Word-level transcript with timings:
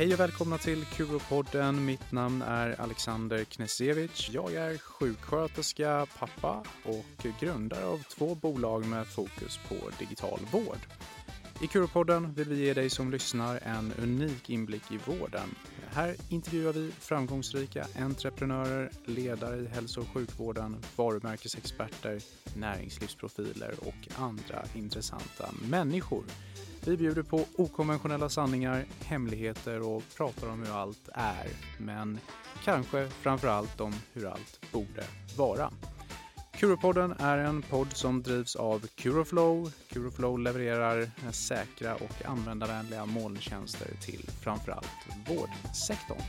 Hej 0.00 0.14
och 0.14 0.20
välkomna 0.20 0.58
till 0.58 0.84
Kuropodden. 0.84 1.84
Mitt 1.84 2.12
namn 2.12 2.42
är 2.42 2.80
Alexander 2.80 3.44
Knesevic. 3.44 4.30
Jag 4.32 4.54
är 4.54 4.78
sjuksköterska, 4.78 6.06
pappa 6.18 6.64
och 6.84 7.26
grundare 7.40 7.84
av 7.84 8.02
två 8.02 8.34
bolag 8.34 8.86
med 8.86 9.06
fokus 9.06 9.60
på 9.68 9.74
digital 9.98 10.38
vård. 10.52 10.78
I 11.60 11.66
Kuropodden 11.66 12.32
vill 12.32 12.48
vi 12.48 12.64
ge 12.66 12.74
dig 12.74 12.90
som 12.90 13.10
lyssnar 13.10 13.60
en 13.62 13.92
unik 14.02 14.50
inblick 14.50 14.92
i 14.92 14.98
vården. 15.04 15.54
Här 15.92 16.16
intervjuar 16.28 16.72
vi 16.72 16.90
framgångsrika 16.90 17.86
entreprenörer, 17.98 18.90
ledare 19.04 19.56
i 19.56 19.66
hälso 19.66 20.00
och 20.00 20.08
sjukvården, 20.08 20.76
varumärkesexperter, 20.96 22.20
näringslivsprofiler 22.56 23.74
och 23.80 24.22
andra 24.22 24.64
intressanta 24.74 25.48
människor. 25.70 26.24
Vi 26.84 26.96
bjuder 26.96 27.22
på 27.22 27.44
okonventionella 27.56 28.28
sanningar, 28.28 28.84
hemligheter 29.04 29.88
och 29.88 30.02
pratar 30.16 30.48
om 30.48 30.62
hur 30.62 30.76
allt 30.76 31.08
är. 31.12 31.48
Men 31.78 32.18
kanske 32.64 33.08
framför 33.08 33.48
allt 33.48 33.80
om 33.80 33.94
hur 34.12 34.26
allt 34.26 34.60
borde 34.72 35.04
vara. 35.36 35.70
Curopodden 36.60 37.14
är 37.18 37.38
en 37.38 37.62
podd 37.62 37.88
som 37.92 38.22
drivs 38.22 38.56
av 38.56 38.86
Curoflow. 38.94 39.72
Curoflow 39.88 40.38
levererar 40.38 41.10
säkra 41.32 41.94
och 41.94 42.24
användarvänliga 42.26 43.06
molntjänster 43.06 43.88
till 44.00 44.30
framför 44.42 44.72
allt 44.72 45.28
vårdsektorn. 45.28 46.20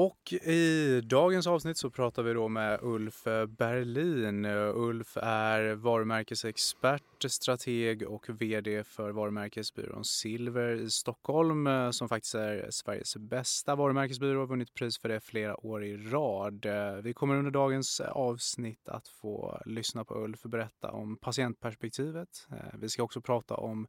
Och 0.00 0.32
i 0.32 1.00
dagens 1.04 1.46
avsnitt 1.46 1.78
så 1.78 1.90
pratar 1.90 2.22
vi 2.22 2.32
då 2.32 2.48
med 2.48 2.78
Ulf 2.82 3.24
Berlin. 3.48 4.44
Ulf 4.74 5.16
är 5.16 5.74
varumärkesexpert, 5.74 7.02
strateg 7.28 8.02
och 8.02 8.26
VD 8.28 8.84
för 8.84 9.10
varumärkesbyrån 9.10 10.04
Silver 10.04 10.74
i 10.74 10.90
Stockholm 10.90 11.68
som 11.92 12.08
faktiskt 12.08 12.34
är 12.34 12.66
Sveriges 12.70 13.16
bästa 13.16 13.74
varumärkesbyrå 13.74 14.42
och 14.42 14.48
vunnit 14.48 14.74
pris 14.74 14.98
för 14.98 15.08
det 15.08 15.20
flera 15.20 15.66
år 15.66 15.84
i 15.84 15.96
rad. 15.96 16.66
Vi 17.02 17.14
kommer 17.14 17.36
under 17.36 17.50
dagens 17.50 18.00
avsnitt 18.00 18.88
att 18.88 19.08
få 19.08 19.62
lyssna 19.66 20.04
på 20.04 20.14
Ulf 20.14 20.42
berätta 20.42 20.90
om 20.90 21.16
patientperspektivet. 21.16 22.28
Eh, 22.50 22.78
vi 22.78 22.88
ska 22.88 23.02
också 23.02 23.20
prata 23.20 23.54
om 23.54 23.86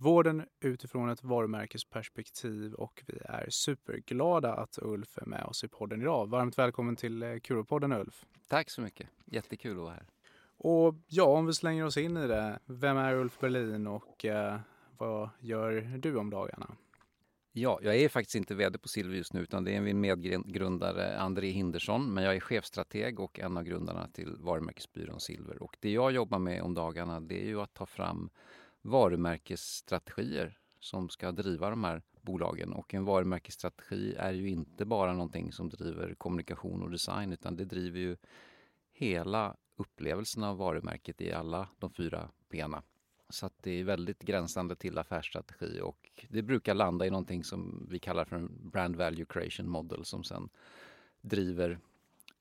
vården 0.00 0.46
utifrån 0.60 1.08
ett 1.10 1.24
varumärkesperspektiv 1.24 2.74
och 2.74 3.02
vi 3.06 3.18
är 3.24 3.46
superglada 3.50 4.54
att 4.54 4.78
Ulf 4.82 5.18
är 5.18 5.26
med 5.26 5.44
oss 5.44 5.64
i 5.64 5.68
podden 5.68 6.00
idag. 6.00 6.30
Varmt 6.30 6.58
välkommen 6.58 6.96
till 6.96 7.40
Kuropodden 7.42 7.92
Ulf. 7.92 8.24
Tack 8.48 8.70
så 8.70 8.80
mycket. 8.80 9.08
Jättekul 9.24 9.76
att 9.76 9.82
vara 9.82 9.94
här. 9.94 10.06
Och 10.56 10.94
ja, 11.06 11.24
om 11.24 11.46
vi 11.46 11.54
slänger 11.54 11.84
oss 11.84 11.96
in 11.96 12.16
i 12.16 12.26
det. 12.26 12.58
Vem 12.66 12.96
är 12.96 13.14
Ulf 13.14 13.38
Berlin 13.40 13.86
och 13.86 14.24
eh, 14.24 14.58
vad 14.98 15.30
gör 15.40 15.98
du 15.98 16.16
om 16.16 16.30
dagarna? 16.30 16.76
Ja, 17.52 17.80
jag 17.82 17.96
är 17.96 18.08
faktiskt 18.08 18.34
inte 18.34 18.54
vd 18.54 18.78
på 18.78 18.88
Silver 18.88 19.16
just 19.16 19.32
nu 19.32 19.40
utan 19.40 19.64
det 19.64 19.76
är 19.76 19.80
min 19.80 20.00
medgrundare 20.00 21.18
André 21.18 21.50
Hindersson. 21.50 22.14
Men 22.14 22.24
jag 22.24 22.36
är 22.36 22.40
chefstrateg 22.40 23.20
och 23.20 23.40
en 23.40 23.56
av 23.56 23.62
grundarna 23.62 24.08
till 24.08 24.36
varumärkesbyrån 24.38 25.20
Silver. 25.20 25.62
Och 25.62 25.76
det 25.80 25.90
jag 25.90 26.12
jobbar 26.12 26.38
med 26.38 26.62
om 26.62 26.74
dagarna 26.74 27.20
det 27.20 27.42
är 27.42 27.46
ju 27.46 27.60
att 27.60 27.74
ta 27.74 27.86
fram 27.86 28.30
varumärkesstrategier 28.82 30.58
som 30.80 31.08
ska 31.08 31.32
driva 31.32 31.70
de 31.70 31.84
här 31.84 32.02
bolagen. 32.20 32.72
Och 32.72 32.94
en 32.94 33.04
varumärkesstrategi 33.04 34.14
är 34.18 34.32
ju 34.32 34.48
inte 34.48 34.84
bara 34.84 35.12
någonting 35.12 35.52
som 35.52 35.68
driver 35.68 36.14
kommunikation 36.14 36.82
och 36.82 36.90
design 36.90 37.32
utan 37.32 37.56
det 37.56 37.64
driver 37.64 37.98
ju 37.98 38.16
hela 38.92 39.56
upplevelsen 39.76 40.44
av 40.44 40.56
varumärket 40.56 41.20
i 41.20 41.32
alla 41.32 41.68
de 41.78 41.90
fyra 41.90 42.30
Pna. 42.48 42.82
Så 43.28 43.46
att 43.46 43.62
det 43.62 43.70
är 43.70 43.84
väldigt 43.84 44.22
gränsande 44.22 44.76
till 44.76 44.98
affärsstrategi 44.98 45.80
och 45.80 46.26
det 46.28 46.42
brukar 46.42 46.74
landa 46.74 47.06
i 47.06 47.10
någonting 47.10 47.44
som 47.44 47.86
vi 47.90 47.98
kallar 47.98 48.24
för 48.24 48.36
en 48.36 48.70
brand 48.70 48.96
value 48.96 49.24
creation 49.24 49.68
model 49.68 50.04
som 50.04 50.24
sen 50.24 50.48
driver 51.20 51.78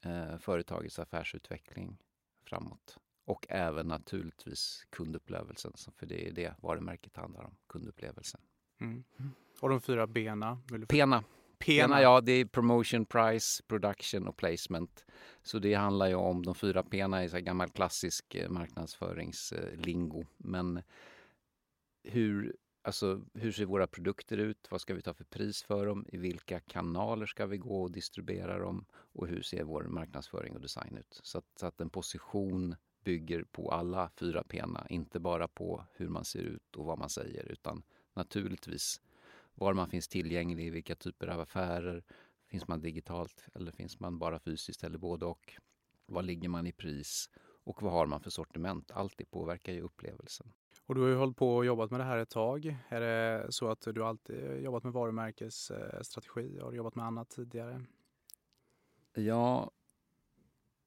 eh, 0.01 0.37
företagets 0.37 0.99
affärsutveckling 0.99 1.97
framåt. 2.43 2.97
Och 3.29 3.45
även 3.49 3.87
naturligtvis 3.87 4.85
kundupplevelsen, 4.89 5.73
för 5.95 6.05
det 6.05 6.27
är 6.27 6.31
det 6.31 6.53
varumärket 6.61 7.15
handlar 7.15 7.43
om, 7.43 7.55
kundupplevelsen. 7.67 8.41
Mm. 8.81 9.03
Och 9.59 9.69
de 9.69 9.81
fyra 9.81 10.07
bena? 10.07 10.61
Vill 10.71 10.81
du... 10.81 10.87
Pena. 10.87 11.23
Pena. 11.59 11.87
Pena, 11.87 12.01
ja, 12.01 12.21
det 12.21 12.31
är 12.31 12.45
promotion, 12.45 13.05
price, 13.05 13.63
production 13.67 14.27
och 14.27 14.37
placement. 14.37 15.05
Så 15.43 15.59
det 15.59 15.73
handlar 15.73 16.07
ju 16.07 16.15
om 16.15 16.45
de 16.45 16.55
fyra 16.55 16.83
P'na 16.83 17.23
i 17.23 17.29
så 17.29 17.39
gammal 17.39 17.69
klassisk 17.69 18.35
eh, 18.35 18.49
marknadsföringslingo. 18.49 20.25
Men 20.37 20.81
hur, 22.03 22.55
alltså, 22.81 23.21
hur 23.33 23.51
ser 23.51 23.65
våra 23.65 23.87
produkter 23.87 24.37
ut? 24.37 24.67
Vad 24.71 24.81
ska 24.81 24.93
vi 24.93 25.01
ta 25.01 25.13
för 25.13 25.23
pris 25.23 25.63
för 25.63 25.85
dem? 25.85 26.05
I 26.07 26.17
vilka 26.17 26.59
kanaler 26.59 27.25
ska 27.25 27.45
vi 27.45 27.57
gå 27.57 27.81
och 27.81 27.91
distribuera 27.91 28.59
dem? 28.59 28.85
Och 28.91 29.27
hur 29.27 29.41
ser 29.41 29.63
vår 29.63 29.83
marknadsföring 29.83 30.55
och 30.55 30.61
design 30.61 30.97
ut? 30.97 31.19
Så 31.23 31.37
att, 31.37 31.45
så 31.59 31.65
att 31.65 31.81
en 31.81 31.89
position 31.89 32.75
bygger 33.03 33.43
på 33.43 33.71
alla 33.71 34.09
fyra 34.15 34.43
pena, 34.43 34.87
inte 34.89 35.19
bara 35.19 35.47
på 35.47 35.85
hur 35.93 36.09
man 36.09 36.25
ser 36.25 36.41
ut 36.41 36.75
och 36.75 36.85
vad 36.85 36.99
man 36.99 37.09
säger 37.09 37.51
utan 37.51 37.83
naturligtvis 38.13 39.01
var 39.55 39.73
man 39.73 39.89
finns 39.89 40.07
tillgänglig, 40.07 40.71
vilka 40.71 40.95
typer 40.95 41.27
av 41.27 41.39
affärer, 41.39 42.03
finns 42.47 42.67
man 42.67 42.81
digitalt 42.81 43.45
eller 43.53 43.71
finns 43.71 43.99
man 43.99 44.19
bara 44.19 44.39
fysiskt 44.39 44.83
eller 44.83 44.97
både 44.97 45.25
och? 45.25 45.53
Vad 46.05 46.25
ligger 46.25 46.49
man 46.49 46.67
i 46.67 46.71
pris 46.71 47.29
och 47.63 47.81
vad 47.81 47.91
har 47.91 48.05
man 48.05 48.21
för 48.21 48.29
sortiment? 48.29 48.91
Allt 48.91 49.17
det 49.17 49.25
påverkar 49.25 49.73
ju 49.73 49.81
upplevelsen. 49.81 50.53
Och 50.85 50.95
du 50.95 51.01
har 51.01 51.07
ju 51.07 51.15
hållit 51.15 51.37
på 51.37 51.55
och 51.55 51.65
jobbat 51.65 51.91
med 51.91 51.99
det 51.99 52.03
här 52.03 52.17
ett 52.17 52.29
tag. 52.29 52.77
Är 52.89 53.01
det 53.01 53.51
så 53.51 53.67
att 53.67 53.81
du 53.81 54.03
alltid 54.03 54.61
jobbat 54.61 54.83
med 54.83 54.93
varumärkesstrategi? 54.93 56.59
Har 56.59 56.71
du 56.71 56.77
jobbat 56.77 56.95
med 56.95 57.05
annat 57.05 57.29
tidigare? 57.29 57.85
Ja, 59.13 59.71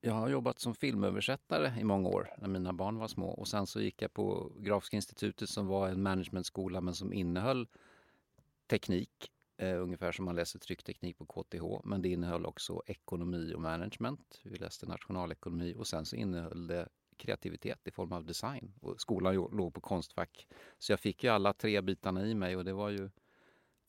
jag 0.04 0.14
har 0.14 0.28
jobbat 0.28 0.58
som 0.58 0.74
filmöversättare 0.74 1.80
i 1.80 1.84
många 1.84 2.08
år 2.08 2.34
när 2.38 2.48
mina 2.48 2.72
barn 2.72 2.98
var 2.98 3.08
små 3.08 3.28
och 3.30 3.48
sen 3.48 3.66
så 3.66 3.80
gick 3.80 4.02
jag 4.02 4.12
på 4.12 4.52
Grafiska 4.58 4.96
institutet 4.96 5.48
som 5.48 5.66
var 5.66 5.88
en 5.88 6.02
managementskola 6.02 6.80
men 6.80 6.94
som 6.94 7.12
innehöll 7.12 7.68
teknik, 8.66 9.30
eh, 9.56 9.82
ungefär 9.82 10.12
som 10.12 10.24
man 10.24 10.36
läser 10.36 10.58
tryckteknik 10.58 11.18
på 11.18 11.26
KTH. 11.26 11.80
Men 11.84 12.02
det 12.02 12.08
innehöll 12.08 12.46
också 12.46 12.82
ekonomi 12.86 13.52
och 13.54 13.60
management. 13.60 14.40
Vi 14.44 14.58
läste 14.58 14.86
nationalekonomi 14.86 15.74
och 15.78 15.86
sen 15.86 16.06
så 16.06 16.16
innehöll 16.16 16.66
det 16.66 16.88
kreativitet 17.16 17.88
i 17.88 17.90
form 17.90 18.12
av 18.12 18.24
design. 18.24 18.72
Och 18.80 19.00
skolan 19.00 19.34
låg 19.34 19.74
på 19.74 19.80
Konstfack. 19.80 20.46
Så 20.78 20.92
jag 20.92 21.00
fick 21.00 21.24
ju 21.24 21.30
alla 21.30 21.52
tre 21.52 21.80
bitarna 21.80 22.26
i 22.26 22.34
mig 22.34 22.56
och 22.56 22.64
det 22.64 22.72
var 22.72 22.90
ju 22.90 23.10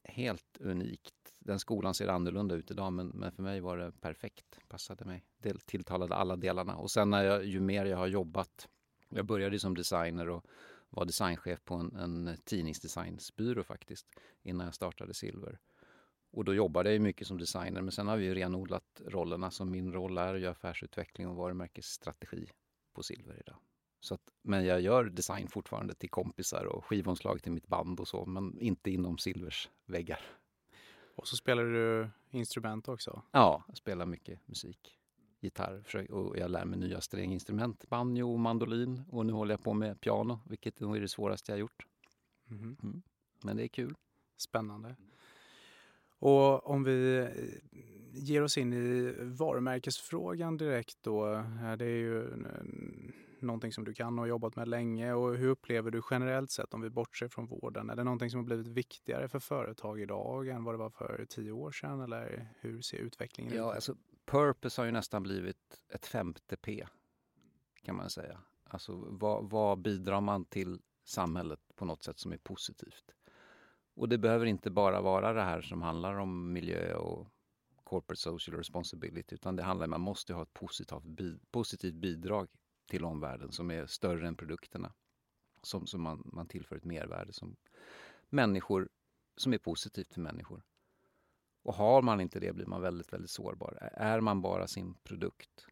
helt 0.03 0.57
unikt. 0.59 1.22
Den 1.45 1.59
skolan 1.59 1.93
ser 1.93 2.07
annorlunda 2.07 2.55
ut 2.55 2.71
idag 2.71 2.93
men, 2.93 3.07
men 3.07 3.31
för 3.31 3.43
mig 3.43 3.61
var 3.61 3.77
det 3.77 3.91
perfekt. 3.91 4.59
Passade 4.67 5.05
mig. 5.05 5.25
Det 5.37 5.65
tilltalade 5.65 6.15
alla 6.15 6.35
delarna. 6.35 6.75
Och 6.75 6.91
sen 6.91 7.09
när 7.09 7.23
jag, 7.23 7.45
ju 7.45 7.59
mer 7.59 7.85
jag 7.85 7.97
har 7.97 8.07
jobbat. 8.07 8.67
Jag 9.09 9.25
började 9.25 9.59
som 9.59 9.75
designer 9.75 10.29
och 10.29 10.45
var 10.89 11.05
designchef 11.05 11.63
på 11.65 11.75
en, 11.75 11.95
en 11.95 12.37
tidningsdesignsbyrå 12.43 13.63
faktiskt 13.63 14.07
innan 14.41 14.65
jag 14.65 14.75
startade 14.75 15.13
Silver. 15.13 15.59
Och 16.31 16.45
då 16.45 16.53
jobbade 16.53 16.91
jag 16.91 17.01
mycket 17.01 17.27
som 17.27 17.37
designer 17.37 17.81
men 17.81 17.91
sen 17.91 18.07
har 18.07 18.17
vi 18.17 18.33
renodlat 18.33 19.01
rollerna 19.05 19.51
Så 19.51 19.65
min 19.65 19.93
roll 19.93 20.17
är 20.17 20.33
att 20.33 20.41
göra 20.41 20.51
affärsutveckling 20.51 21.27
och 21.27 21.35
varumärkesstrategi 21.35 22.49
på 22.93 23.03
Silver 23.03 23.39
idag. 23.39 23.55
Så 23.99 24.13
att, 24.13 24.21
men 24.41 24.65
jag 24.65 24.81
gör 24.81 25.03
design 25.03 25.47
fortfarande 25.47 25.93
till 25.93 26.09
kompisar 26.09 26.65
och 26.65 26.85
skivomslag 26.85 27.43
till 27.43 27.51
mitt 27.51 27.67
band 27.67 27.99
och 27.99 28.07
så, 28.07 28.25
men 28.25 28.59
inte 28.59 28.91
inom 28.91 29.17
Silvers 29.17 29.69
väggar. 29.85 30.19
Och 31.15 31.27
så 31.27 31.35
spelar 31.35 31.63
du 31.63 32.09
instrument 32.31 32.87
också? 32.87 33.21
Ja, 33.31 33.63
jag 33.67 33.77
spelar 33.77 34.05
mycket 34.05 34.47
musik. 34.47 34.99
Gitarr 35.39 36.11
och 36.11 36.37
jag 36.37 36.51
lär 36.51 36.65
mig 36.65 36.79
nya 36.79 37.01
stränginstrument, 37.01 37.89
banjo 37.89 38.33
och 38.33 38.39
mandolin. 38.39 39.03
Och 39.09 39.25
nu 39.25 39.33
håller 39.33 39.53
jag 39.53 39.63
på 39.63 39.73
med 39.73 40.01
piano, 40.01 40.39
vilket 40.45 40.79
nog 40.79 40.97
är 40.97 41.01
det 41.01 41.07
svåraste 41.07 41.51
jag 41.51 41.59
gjort. 41.59 41.85
Mm. 42.49 42.77
Mm. 42.83 43.01
Men 43.43 43.57
det 43.57 43.63
är 43.63 43.67
kul. 43.67 43.95
Spännande. 44.37 44.95
Och 46.19 46.69
om 46.69 46.83
vi 46.83 47.27
ger 48.13 48.43
oss 48.43 48.57
in 48.57 48.73
i 48.73 49.15
varumärkesfrågan 49.19 50.57
direkt 50.57 50.97
då. 51.01 51.25
Det 51.77 51.85
är 51.85 51.97
ju 51.97 52.27
någonting 53.45 53.71
som 53.71 53.83
du 53.83 53.93
kan 53.93 54.13
och 54.13 54.19
har 54.19 54.27
jobbat 54.27 54.55
med 54.55 54.67
länge. 54.67 55.13
Och 55.13 55.35
hur 55.35 55.47
upplever 55.47 55.91
du 55.91 56.01
generellt 56.11 56.51
sett, 56.51 56.73
om 56.73 56.81
vi 56.81 56.89
bortser 56.89 57.27
från 57.27 57.45
vården, 57.45 57.89
är 57.89 57.95
det 57.95 58.03
någonting 58.03 58.29
som 58.29 58.39
har 58.39 58.45
blivit 58.45 58.67
viktigare 58.67 59.27
för 59.27 59.39
företag 59.39 60.01
idag 60.01 60.47
än 60.47 60.63
vad 60.63 60.73
det 60.73 60.77
var 60.77 60.89
för 60.89 61.25
tio 61.29 61.51
år 61.51 61.71
sedan? 61.71 62.01
Eller 62.01 62.53
hur 62.59 62.81
ser 62.81 62.97
utvecklingen 62.97 63.53
ja, 63.53 63.69
ut? 63.69 63.75
Alltså, 63.75 63.95
purpose 64.25 64.81
har 64.81 64.85
ju 64.85 64.91
nästan 64.91 65.23
blivit 65.23 65.81
ett 65.89 66.05
femte 66.05 66.55
P, 66.55 66.85
kan 67.83 67.95
man 67.95 68.09
säga. 68.09 68.39
Alltså 68.63 68.93
vad, 69.09 69.49
vad 69.49 69.81
bidrar 69.81 70.21
man 70.21 70.45
till 70.45 70.81
samhället 71.03 71.59
på 71.75 71.85
något 71.85 72.03
sätt 72.03 72.19
som 72.19 72.31
är 72.31 72.37
positivt? 72.37 73.11
Och 73.95 74.09
det 74.09 74.17
behöver 74.17 74.45
inte 74.45 74.71
bara 74.71 75.01
vara 75.01 75.33
det 75.33 75.41
här 75.41 75.61
som 75.61 75.81
handlar 75.81 76.15
om 76.15 76.53
miljö 76.53 76.95
och 76.95 77.27
corporate 77.83 78.21
social 78.21 78.57
responsibility 78.57 79.35
utan 79.35 79.55
det 79.55 79.63
handlar 79.63 79.87
om 79.87 79.93
att 79.93 79.99
man 79.99 80.05
måste 80.05 80.33
ha 80.33 80.41
ett 80.41 80.53
positivt, 80.53 81.51
positivt 81.51 81.93
bidrag 81.93 82.47
till 82.85 83.05
omvärlden 83.05 83.51
som 83.51 83.71
är 83.71 83.85
större 83.85 84.27
än 84.27 84.35
produkterna. 84.35 84.93
Som, 85.61 85.87
som 85.87 86.01
man, 86.01 86.29
man 86.33 86.47
tillför 86.47 86.75
ett 86.75 86.83
mervärde 86.83 87.33
som 87.33 87.55
människor, 88.29 88.89
som 89.37 89.53
är 89.53 89.57
positivt 89.57 90.13
för 90.13 90.21
människor. 90.21 90.63
Och 91.63 91.73
har 91.73 92.01
man 92.01 92.21
inte 92.21 92.39
det 92.39 92.53
blir 92.53 92.65
man 92.65 92.81
väldigt, 92.81 93.13
väldigt 93.13 93.31
sårbar. 93.31 93.77
Är 93.93 94.19
man 94.19 94.41
bara 94.41 94.67
sin 94.67 94.93
produkt 94.93 95.67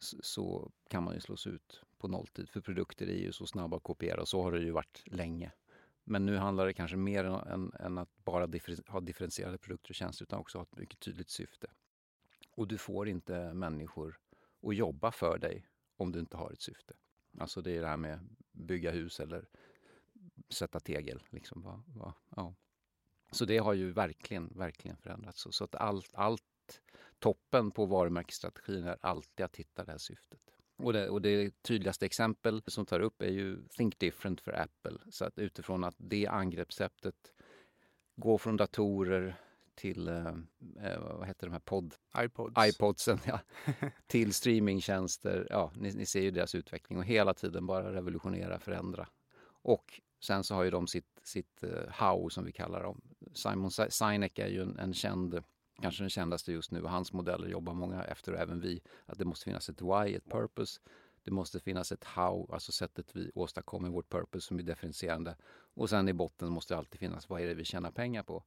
så 0.00 0.72
kan 0.88 1.04
man 1.04 1.14
ju 1.14 1.20
slås 1.20 1.46
ut 1.46 1.82
på 1.98 2.08
nolltid. 2.08 2.50
För 2.50 2.60
produkter 2.60 3.06
är 3.06 3.18
ju 3.18 3.32
så 3.32 3.46
snabba 3.46 3.76
att 3.76 3.82
kopiera 3.82 4.20
och 4.20 4.28
så 4.28 4.42
har 4.42 4.52
det 4.52 4.58
ju 4.58 4.70
varit 4.70 5.02
länge. 5.06 5.52
Men 6.04 6.26
nu 6.26 6.36
handlar 6.36 6.66
det 6.66 6.72
kanske 6.72 6.96
mer 6.96 7.24
än, 7.24 7.72
än 7.80 7.98
att 7.98 8.24
bara 8.24 8.46
differ 8.46 8.90
ha 8.90 9.00
differentierade 9.00 9.58
produkter 9.58 9.90
och 9.90 9.94
tjänster 9.94 10.22
utan 10.22 10.40
också 10.40 10.58
ha 10.58 10.62
ett 10.62 10.76
mycket 10.76 11.00
tydligt 11.00 11.30
syfte. 11.30 11.66
Och 12.50 12.68
du 12.68 12.78
får 12.78 13.08
inte 13.08 13.54
människor 13.54 14.18
att 14.62 14.76
jobba 14.76 15.12
för 15.12 15.38
dig 15.38 15.66
om 15.98 16.12
du 16.12 16.18
inte 16.18 16.36
har 16.36 16.50
ett 16.52 16.62
syfte. 16.62 16.94
Alltså 17.38 17.62
det 17.62 17.76
är 17.76 17.80
det 17.80 17.88
här 17.88 17.96
med 17.96 18.18
bygga 18.52 18.90
hus 18.90 19.20
eller 19.20 19.48
sätta 20.48 20.80
tegel. 20.80 21.22
Liksom. 21.30 21.62
Va, 21.62 21.82
va, 21.86 22.14
ja. 22.36 22.54
Så 23.30 23.44
det 23.44 23.58
har 23.58 23.72
ju 23.72 23.92
verkligen, 23.92 24.48
verkligen 24.48 24.96
förändrats. 24.96 25.40
Så, 25.40 25.52
så 25.52 25.64
att 25.64 25.74
allt, 25.74 26.10
allt, 26.14 26.42
toppen 27.18 27.70
på 27.70 27.86
varumärkesstrategin 27.86 28.84
är 28.84 28.96
alltid 29.00 29.44
att 29.46 29.56
hitta 29.56 29.84
det 29.84 29.90
här 29.90 29.98
syftet. 29.98 30.40
Och 30.76 30.92
det, 30.92 31.08
och 31.08 31.22
det 31.22 31.62
tydligaste 31.62 32.06
exempel 32.06 32.62
som 32.66 32.86
tar 32.86 33.00
upp 33.00 33.22
är 33.22 33.30
ju 33.30 33.68
Think 33.68 33.98
Different 33.98 34.40
för 34.40 34.52
Apple. 34.52 34.98
Så 35.10 35.24
att 35.24 35.38
utifrån 35.38 35.84
att 35.84 35.94
det 35.98 36.26
angreppssättet 36.26 37.32
går 38.16 38.38
från 38.38 38.56
datorer 38.56 39.36
till, 39.78 40.08
eh, 40.08 40.26
eh, 40.82 41.00
vad 41.00 41.26
heter 41.26 41.46
de 41.46 41.52
här 41.52 41.60
podd... 41.60 41.94
iPods. 42.18 42.54
iPodsen, 42.68 43.18
ja. 43.24 43.40
till 44.06 44.34
streamingtjänster. 44.34 45.46
Ja, 45.50 45.72
ni, 45.76 45.92
ni, 45.92 46.06
ser 46.06 46.20
ju 46.20 46.30
deras 46.30 46.54
utveckling 46.54 46.98
och 46.98 47.04
hela 47.04 47.34
tiden 47.34 47.66
bara 47.66 47.92
revolutionera, 47.92 48.58
förändra. 48.58 49.08
Och 49.62 50.00
sen 50.20 50.44
så 50.44 50.54
har 50.54 50.64
ju 50.64 50.70
de 50.70 50.86
sitt, 50.86 51.20
sitt 51.22 51.64
uh, 51.64 51.88
how 51.88 52.28
som 52.28 52.44
vi 52.44 52.52
kallar 52.52 52.82
dem. 52.82 53.00
Simon 53.32 53.70
Sinek 53.70 54.38
är 54.38 54.48
ju 54.48 54.62
en, 54.62 54.78
en 54.78 54.94
känd 54.94 55.42
kanske 55.82 56.02
den 56.02 56.10
kändaste 56.10 56.52
just 56.52 56.70
nu 56.70 56.82
och 56.82 56.90
hans 56.90 57.12
modeller 57.12 57.48
jobbar 57.48 57.74
många 57.74 58.04
efter 58.04 58.32
och 58.32 58.38
även 58.38 58.60
vi. 58.60 58.82
Att 59.06 59.18
det 59.18 59.24
måste 59.24 59.44
finnas 59.44 59.68
ett 59.68 59.82
why, 59.82 60.14
ett 60.14 60.30
purpose. 60.30 60.80
Det 61.24 61.30
måste 61.30 61.60
finnas 61.60 61.92
ett 61.92 62.04
how, 62.04 62.52
alltså 62.52 62.72
sättet 62.72 63.16
vi 63.16 63.30
åstadkommer 63.34 63.88
vårt 63.88 64.08
purpose 64.08 64.46
som 64.46 64.58
är 64.58 64.62
differentierande. 64.62 65.36
Och 65.74 65.90
sen 65.90 66.08
i 66.08 66.12
botten 66.12 66.48
måste 66.48 66.74
det 66.74 66.78
alltid 66.78 67.00
finnas 67.00 67.28
vad 67.28 67.40
är 67.40 67.46
det 67.46 67.54
vi 67.54 67.64
tjänar 67.64 67.90
pengar 67.90 68.22
på. 68.22 68.44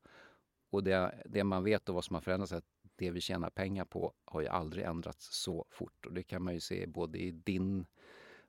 Och 0.71 0.83
det, 0.83 1.21
det 1.25 1.43
man 1.43 1.63
vet 1.63 1.89
och 1.89 1.95
vad 1.95 2.05
som 2.05 2.13
har 2.13 2.21
förändrats 2.21 2.51
är 2.51 2.57
att 2.57 2.71
det 2.95 3.11
vi 3.11 3.21
tjänar 3.21 3.49
pengar 3.49 3.85
på 3.85 4.13
har 4.25 4.41
ju 4.41 4.47
aldrig 4.47 4.85
ändrats 4.85 5.41
så 5.43 5.65
fort. 5.69 6.05
Och 6.05 6.13
det 6.13 6.23
kan 6.23 6.43
man 6.43 6.53
ju 6.53 6.59
se 6.59 6.87
både 6.87 7.17
i 7.17 7.31
din 7.31 7.85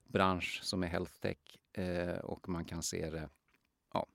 bransch 0.03 0.59
som 0.63 0.83
är 0.83 0.87
health 0.87 1.13
tech 1.19 1.37
eh, 1.73 2.17
och 2.17 2.49
man 2.49 2.65
kan 2.65 2.83
se 2.83 3.09
det, 3.09 3.29
ja, 3.93 4.07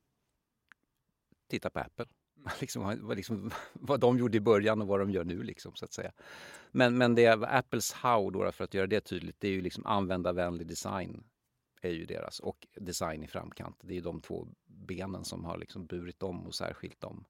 titta 1.47 1.71
på 1.71 1.79
Apple. 1.79 2.07
Liksom, 2.61 2.99
vad, 3.01 3.17
liksom, 3.17 3.51
vad 3.73 4.01
de 4.01 4.19
gjorde 4.19 4.37
i 4.37 4.41
början 4.41 4.83
och 4.83 4.89
vad 4.89 5.01
de 5.01 5.11
gör 5.11 5.25
nu 5.25 5.43
liksom, 5.43 5.75
så 5.75 5.85
att 5.85 5.93
säga. 5.93 6.13
Men, 6.71 6.99
men 6.99 7.15
det 7.15 7.25
är 7.25 7.57
Apples 7.57 7.93
how 7.93 8.31
då, 8.31 8.53
för 8.53 8.65
att 8.65 8.75
göra 8.75 8.87
det 8.87 9.01
tydligt, 9.01 9.37
det 9.41 9.49
är 9.49 9.53
ju 9.53 9.61
liksom 9.61 9.87
användarvänlig 9.87 10.67
design 10.67 11.25
är 11.83 11.91
ju 11.91 12.07
deras 12.07 12.41
och 12.41 12.67
design 12.75 13.23
i 13.23 13.29
framkant. 13.29 13.77
Det 13.83 13.97
är 13.97 14.03
de 14.03 14.21
två 14.21 14.49
benen 14.67 15.25
som 15.25 15.45
har 15.45 15.59
liksom 15.59 15.87
burit 15.87 16.21
dem 16.21 16.47
och 16.47 16.55
särskilt 16.55 17.01
dem 17.01 17.25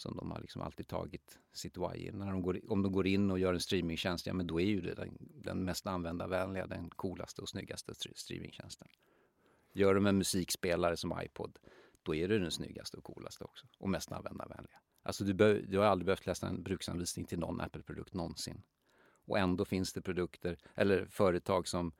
som 0.00 0.16
de 0.16 0.30
har 0.30 0.40
liksom 0.40 0.62
alltid 0.62 0.88
tagit 0.88 1.38
sitt 1.52 1.76
why 1.76 2.06
in. 2.06 2.18
När 2.18 2.30
de 2.30 2.42
går, 2.42 2.72
om 2.72 2.82
de 2.82 2.92
går 2.92 3.06
in 3.06 3.30
och 3.30 3.38
gör 3.38 3.54
en 3.54 3.60
streamingtjänst, 3.60 4.26
ja 4.26 4.32
men 4.32 4.46
då 4.46 4.60
är 4.60 4.66
ju 4.66 4.80
det 4.80 4.94
den, 4.94 5.16
den 5.20 5.64
mest 5.64 5.86
användarvänliga, 5.86 6.66
den 6.66 6.90
coolaste 6.90 7.42
och 7.42 7.48
snyggaste 7.48 7.94
streamingtjänsten. 8.14 8.88
Gör 9.72 9.94
de 9.94 10.06
en 10.06 10.18
musikspelare 10.18 10.96
som 10.96 11.20
iPod, 11.22 11.58
då 12.02 12.14
är 12.14 12.28
det 12.28 12.38
den 12.38 12.50
snyggaste 12.50 12.96
och 12.96 13.04
coolaste 13.04 13.44
också 13.44 13.66
och 13.78 13.88
mest 13.88 14.12
användarvänliga. 14.12 14.80
Alltså 15.02 15.24
du, 15.24 15.34
bör, 15.34 15.54
du 15.68 15.78
har 15.78 15.84
aldrig 15.84 16.06
behövt 16.06 16.26
läsa 16.26 16.48
en 16.48 16.62
bruksanvisning 16.62 17.26
till 17.26 17.38
någon 17.38 17.60
Apple-produkt 17.60 18.14
någonsin. 18.14 18.62
Och 19.26 19.38
ändå 19.38 19.64
finns 19.64 19.92
det 19.92 20.02
produkter 20.02 20.58
eller 20.74 21.06
företag 21.06 21.68
som, 21.68 21.92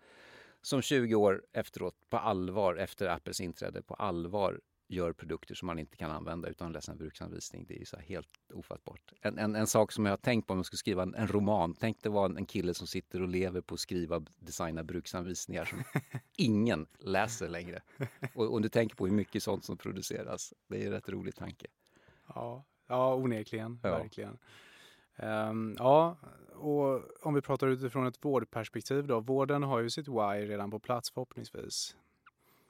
som 0.62 0.82
20 0.82 1.14
år 1.14 1.44
efteråt 1.52 1.96
på 2.10 2.18
allvar, 2.18 2.76
efter 2.76 3.08
Apples 3.08 3.40
inträde, 3.40 3.82
på 3.82 3.94
allvar 3.94 4.60
gör 4.90 5.12
produkter 5.12 5.54
som 5.54 5.66
man 5.66 5.78
inte 5.78 5.96
kan 5.96 6.10
använda 6.10 6.48
utan 6.48 6.66
att 6.66 6.72
läsa 6.72 6.92
en 6.92 6.98
bruksanvisning. 6.98 7.64
Det 7.68 7.74
är 7.74 7.78
ju 7.78 7.84
så 7.84 7.96
helt 7.96 8.28
ofattbart. 8.54 9.12
En, 9.20 9.38
en, 9.38 9.56
en, 9.56 9.66
sak 9.66 9.92
som 9.92 10.06
jag 10.06 10.12
har 10.12 10.16
tänkt 10.16 10.46
på 10.46 10.52
om 10.52 10.58
jag 10.58 10.66
skulle 10.66 10.78
skriva 10.78 11.02
en, 11.02 11.14
en 11.14 11.28
roman. 11.28 11.74
Tänk 11.74 12.02
dig 12.02 12.12
vara 12.12 12.26
en, 12.26 12.36
en 12.36 12.46
kille 12.46 12.74
som 12.74 12.86
sitter 12.86 13.22
och 13.22 13.28
lever 13.28 13.60
på 13.60 13.74
att 13.74 13.80
skriva 13.80 14.16
och 14.16 14.22
designa 14.38 14.84
bruksanvisningar 14.84 15.64
som 15.64 15.82
ingen 16.36 16.86
läser 16.98 17.48
längre. 17.48 17.82
Och, 18.34 18.52
och 18.52 18.62
du 18.62 18.68
tänker 18.68 18.96
på 18.96 19.06
hur 19.06 19.14
mycket 19.14 19.42
sånt 19.42 19.64
som 19.64 19.76
produceras. 19.76 20.54
Det 20.68 20.82
är 20.82 20.86
en 20.86 20.92
rätt 20.92 21.08
rolig 21.08 21.34
tanke. 21.34 21.66
Ja, 22.26 22.64
ja 22.86 23.14
onekligen. 23.14 23.80
Ja. 23.82 23.90
Verkligen. 23.90 24.38
Um, 25.16 25.76
ja, 25.78 26.16
och 26.54 27.02
om 27.26 27.34
vi 27.34 27.40
pratar 27.40 27.66
utifrån 27.68 28.06
ett 28.06 28.24
vårdperspektiv 28.24 29.06
då. 29.06 29.20
Vården 29.20 29.62
har 29.62 29.80
ju 29.80 29.90
sitt 29.90 30.08
why 30.08 30.46
redan 30.46 30.70
på 30.70 30.78
plats 30.78 31.10
förhoppningsvis. 31.10 31.96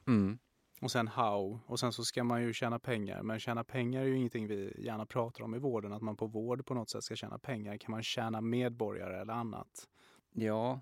Mm. 0.07 0.39
Och 0.81 0.91
sen 0.91 1.07
how. 1.07 1.59
Och 1.65 1.79
sen 1.79 1.93
så 1.93 2.05
ska 2.05 2.23
man 2.23 2.41
ju 2.41 2.53
tjäna 2.53 2.79
pengar. 2.79 3.23
Men 3.23 3.39
tjäna 3.39 3.63
pengar 3.63 4.01
är 4.01 4.05
ju 4.05 4.15
ingenting 4.15 4.47
vi 4.47 4.83
gärna 4.85 5.05
pratar 5.05 5.43
om 5.43 5.55
i 5.55 5.59
vården. 5.59 5.93
Att 5.93 6.01
man 6.01 6.15
på 6.15 6.27
vård 6.27 6.65
på 6.65 6.73
något 6.73 6.89
sätt 6.89 7.03
ska 7.03 7.15
tjäna 7.15 7.39
pengar. 7.39 7.77
Kan 7.77 7.91
man 7.91 8.03
tjäna 8.03 8.41
medborgare 8.41 9.21
eller 9.21 9.33
annat? 9.33 9.89
Ja, 10.31 10.79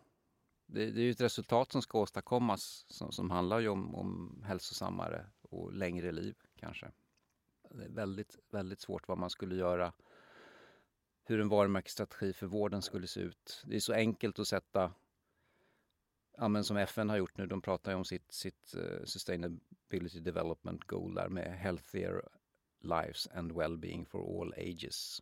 det, 0.66 0.92
det 0.92 1.02
är 1.02 1.04
ju 1.04 1.12
ett 1.12 1.22
resultat 1.22 1.72
som 1.72 1.82
ska 1.82 2.00
åstadkommas 2.00 2.86
som, 2.90 3.12
som 3.12 3.32
handlar 3.32 3.60
ju 3.60 3.70
om, 3.70 3.96
om 3.96 4.42
hälsosammare 4.46 5.26
och 5.42 5.74
längre 5.74 6.12
liv 6.12 6.36
kanske. 6.56 6.92
Det 7.70 7.84
är 7.84 7.90
väldigt, 7.90 8.38
väldigt 8.52 8.82
svårt 8.82 9.08
vad 9.08 9.18
man 9.18 9.30
skulle 9.30 9.56
göra. 9.56 9.94
Hur 11.24 11.40
en 11.40 11.50
varumärkesstrategi 11.50 12.34
för 12.34 12.48
vården 12.48 12.82
skulle 12.82 13.08
se 13.08 13.20
ut. 13.20 13.64
Det 13.66 13.76
är 13.76 13.80
så 13.80 13.94
enkelt 13.94 14.40
att 14.40 14.48
sätta 14.48 14.94
ja, 16.40 16.48
men 16.48 16.64
som 16.64 16.78
FN 16.78 17.10
har 17.10 17.18
gjort 17.18 17.38
nu, 17.38 17.48
de 17.48 17.62
pratar 17.62 17.92
ju 17.92 17.98
om 17.98 18.06
sitt, 18.06 18.32
sitt 18.32 18.76
uh, 18.78 19.06
Sustainability 19.06 20.20
Development 20.20 20.84
Goal 20.84 21.14
där 21.14 21.30
med 21.30 21.60
Healthier 21.60 22.22
Lives 22.82 23.28
and 23.28 23.52
Wellbeing 23.52 24.06
for 24.06 24.42
All 24.42 24.54
Ages. 24.54 25.22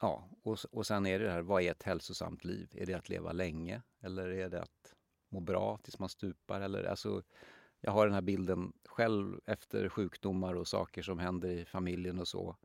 Ja, 0.00 0.28
och, 0.42 0.58
och 0.72 0.86
sen 0.86 1.06
är 1.06 1.18
det 1.18 1.30
här, 1.30 1.42
vad 1.42 1.62
är 1.62 1.70
ett 1.70 1.82
hälsosamt 1.82 2.44
liv? 2.44 2.70
Är 2.74 2.86
det 2.86 2.94
att 2.94 3.08
leva 3.08 3.32
länge 3.32 3.82
eller 4.00 4.28
är 4.28 4.48
det 4.48 4.62
att 4.62 4.94
må 5.28 5.40
bra 5.40 5.78
tills 5.82 5.98
man 5.98 6.08
stupar? 6.08 6.60
Eller, 6.60 6.84
alltså, 6.84 7.22
jag 7.80 7.92
har 7.92 8.06
den 8.06 8.14
här 8.14 8.22
bilden 8.22 8.72
själv 8.84 9.40
efter 9.46 9.88
sjukdomar 9.88 10.54
och 10.54 10.68
saker 10.68 11.02
som 11.02 11.18
händer 11.18 11.48
i 11.48 11.64
familjen 11.64 12.18
och 12.18 12.28
så. 12.28 12.56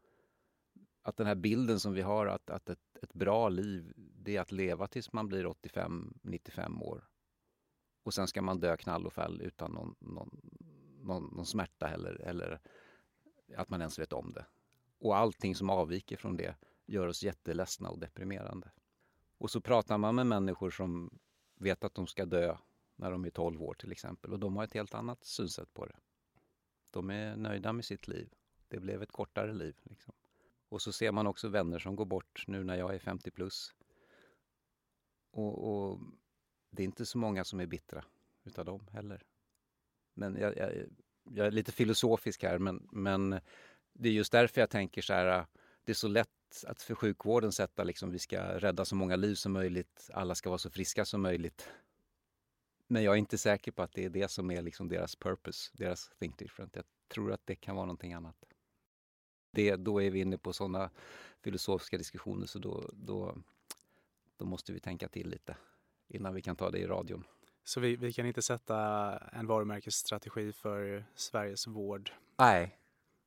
Att 1.01 1.17
den 1.17 1.27
här 1.27 1.35
bilden 1.35 1.79
som 1.79 1.93
vi 1.93 2.01
har 2.01 2.27
att, 2.27 2.49
att 2.49 2.69
ett, 2.69 2.97
ett 3.01 3.13
bra 3.13 3.49
liv, 3.49 3.93
det 3.95 4.35
är 4.35 4.41
att 4.41 4.51
leva 4.51 4.87
tills 4.87 5.13
man 5.13 5.27
blir 5.27 5.45
85-95 5.45 6.81
år 6.81 7.07
och 8.07 8.13
sen 8.13 8.27
ska 8.27 8.41
man 8.41 8.59
dö 8.59 8.77
knall 8.77 9.05
och 9.05 9.13
fall 9.13 9.41
utan 9.41 9.71
någon, 9.71 9.95
någon, 9.99 10.41
någon, 11.01 11.23
någon 11.35 11.45
smärta 11.45 11.89
eller, 11.89 12.21
eller 12.21 12.59
att 13.55 13.69
man 13.69 13.81
ens 13.81 13.99
vet 13.99 14.13
om 14.13 14.33
det. 14.33 14.45
Och 14.99 15.17
allting 15.17 15.55
som 15.55 15.69
avviker 15.69 16.17
från 16.17 16.37
det 16.37 16.55
gör 16.85 17.07
oss 17.07 17.23
jätteledsna 17.23 17.89
och 17.89 17.99
deprimerande. 17.99 18.71
Och 19.37 19.51
så 19.51 19.61
pratar 19.61 19.97
man 19.97 20.15
med 20.15 20.27
människor 20.27 20.69
som 20.69 21.19
vet 21.55 21.83
att 21.83 21.95
de 21.95 22.07
ska 22.07 22.25
dö 22.25 22.57
när 22.95 23.11
de 23.11 23.25
är 23.25 23.29
12 23.29 23.63
år 23.63 23.73
till 23.73 23.91
exempel 23.91 24.33
och 24.33 24.39
de 24.39 24.55
har 24.55 24.63
ett 24.63 24.73
helt 24.73 24.93
annat 24.93 25.23
synsätt 25.23 25.73
på 25.73 25.85
det. 25.85 25.95
De 26.91 27.09
är 27.09 27.35
nöjda 27.35 27.73
med 27.73 27.85
sitt 27.85 28.07
liv. 28.07 28.33
Det 28.67 28.79
blev 28.79 29.03
ett 29.03 29.11
kortare 29.11 29.53
liv. 29.53 29.75
Liksom. 29.83 30.13
Och 30.69 30.81
så 30.81 30.91
ser 30.91 31.11
man 31.11 31.27
också 31.27 31.47
vänner 31.47 31.79
som 31.79 31.95
går 31.95 32.05
bort 32.05 32.43
nu 32.47 32.63
när 32.63 32.75
jag 32.75 32.95
är 32.95 32.99
50 32.99 33.31
plus. 33.31 33.75
Och, 35.31 35.67
och 35.67 35.99
det 36.69 36.83
är 36.83 36.85
inte 36.85 37.05
så 37.05 37.17
många 37.17 37.43
som 37.43 37.59
är 37.59 37.65
bittra 37.65 38.03
utav 38.43 38.65
dem 38.65 38.87
heller. 38.91 39.23
Men 40.13 40.35
jag, 40.35 40.57
jag, 40.57 40.71
jag 41.23 41.47
är 41.47 41.51
lite 41.51 41.71
filosofisk 41.71 42.43
här, 42.43 42.59
men, 42.59 42.87
men 42.91 43.39
det 43.93 44.09
är 44.09 44.13
just 44.13 44.31
därför 44.31 44.61
jag 44.61 44.69
tänker 44.69 45.01
så 45.01 45.13
här, 45.13 45.45
det 45.83 45.91
är 45.91 45.93
så 45.93 46.07
lätt 46.07 46.29
att 46.67 46.81
för 46.81 46.95
sjukvården 46.95 47.51
sätta 47.51 47.83
liksom, 47.83 48.11
vi 48.11 48.19
ska 48.19 48.59
rädda 48.59 48.85
så 48.85 48.95
många 48.95 49.15
liv 49.15 49.35
som 49.35 49.51
möjligt, 49.51 50.09
alla 50.13 50.35
ska 50.35 50.49
vara 50.49 50.57
så 50.57 50.69
friska 50.69 51.05
som 51.05 51.21
möjligt. 51.21 51.69
Men 52.87 53.03
jag 53.03 53.13
är 53.13 53.17
inte 53.17 53.37
säker 53.37 53.71
på 53.71 53.81
att 53.81 53.93
det 53.93 54.05
är 54.05 54.09
det 54.09 54.31
som 54.31 54.51
är 54.51 54.61
liksom 54.61 54.89
deras 54.89 55.15
purpose, 55.15 55.71
deras 55.73 56.11
think 56.19 56.37
different. 56.37 56.75
Jag 56.75 56.85
tror 57.07 57.31
att 57.31 57.41
det 57.45 57.55
kan 57.55 57.75
vara 57.75 57.85
någonting 57.85 58.13
annat. 58.13 58.45
Det, 59.51 59.75
då 59.75 60.01
är 60.01 60.11
vi 60.11 60.19
inne 60.19 60.37
på 60.37 60.53
sådana 60.53 60.89
filosofiska 61.41 61.97
diskussioner 61.97 62.45
så 62.45 62.59
då, 62.59 62.89
då, 62.93 63.37
då 64.37 64.45
måste 64.45 64.73
vi 64.73 64.79
tänka 64.79 65.07
till 65.07 65.29
lite 65.29 65.57
innan 66.07 66.33
vi 66.33 66.41
kan 66.41 66.55
ta 66.55 66.71
det 66.71 66.79
i 66.79 66.87
radion. 66.87 67.23
Så 67.63 67.79
vi, 67.79 67.95
vi 67.95 68.13
kan 68.13 68.25
inte 68.25 68.41
sätta 68.41 68.77
en 69.17 69.47
varumärkesstrategi 69.47 70.53
för 70.53 71.05
Sveriges 71.15 71.67
vård? 71.67 72.11
Nej. 72.37 72.79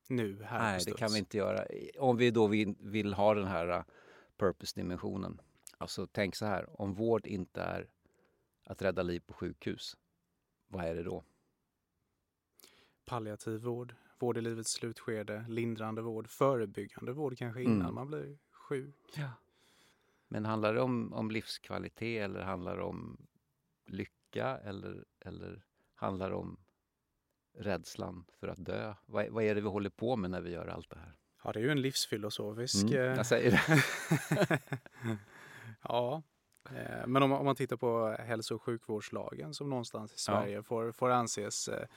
Nu, 0.07 0.43
här 0.43 0.59
Nej, 0.59 0.81
det 0.85 0.91
kan 0.91 1.11
vi 1.11 1.19
inte 1.19 1.37
göra. 1.37 1.65
Om 1.99 2.17
vi 2.17 2.31
då 2.31 2.47
vill, 2.47 2.75
vill 2.79 3.13
ha 3.13 3.33
den 3.33 3.47
här 3.47 3.77
uh, 3.77 3.83
purpose-dimensionen. 4.37 5.41
Alltså 5.77 6.07
tänk 6.07 6.35
så 6.35 6.45
här, 6.45 6.81
om 6.81 6.93
vård 6.93 7.27
inte 7.27 7.61
är 7.61 7.87
att 8.65 8.81
rädda 8.81 9.03
liv 9.03 9.19
på 9.19 9.33
sjukhus, 9.33 9.97
vad 10.67 10.85
är 10.85 10.95
det 10.95 11.03
då? 11.03 11.23
Palliativ 13.05 13.61
vård, 13.61 13.95
vård 14.19 14.37
i 14.37 14.41
livets 14.41 14.71
slutskede, 14.71 15.45
lindrande 15.49 16.01
vård, 16.01 16.29
förebyggande 16.29 17.13
vård 17.13 17.37
kanske 17.37 17.63
innan 17.63 17.81
mm. 17.81 17.95
man 17.95 18.07
blir 18.07 18.37
sjuk. 18.51 18.95
Ja. 19.15 19.29
Men 20.31 20.45
handlar 20.45 20.73
det 20.73 20.81
om, 20.81 21.13
om 21.13 21.31
livskvalitet 21.31 22.23
eller 22.23 22.41
handlar 22.41 22.77
det 22.77 22.83
om 22.83 23.27
lycka 23.85 24.57
eller, 24.57 25.05
eller 25.19 25.63
handlar 25.95 26.29
det 26.29 26.35
om 26.35 26.57
rädslan 27.57 28.25
för 28.39 28.47
att 28.47 28.65
dö? 28.65 28.95
Vad, 29.05 29.29
vad 29.29 29.43
är 29.43 29.55
det 29.55 29.61
vi 29.61 29.67
håller 29.67 29.89
på 29.89 30.15
med 30.15 30.31
när 30.31 30.41
vi 30.41 30.51
gör 30.51 30.67
allt 30.67 30.89
det 30.89 30.99
här? 30.99 31.17
Ja, 31.43 31.51
det 31.51 31.59
är 31.59 31.63
ju 31.63 31.69
en 31.69 31.81
livsfilosofisk... 31.81 32.83
Mm, 32.83 32.95
jag 32.95 33.25
säger 33.25 33.51
det. 33.51 33.81
ja, 35.81 36.23
eh, 36.69 37.07
men 37.07 37.23
om, 37.23 37.31
om, 37.31 37.45
man 37.45 37.55
tittar 37.55 37.77
på 37.77 38.15
hälso 38.19 38.55
och 38.55 38.61
sjukvårdslagen 38.61 39.53
som 39.53 39.69
någonstans 39.69 40.13
i 40.13 40.19
Sverige 40.19 40.55
ja. 40.55 40.63
får, 40.63 40.91
får 40.91 41.09
anses 41.09 41.67
eh, 41.67 41.87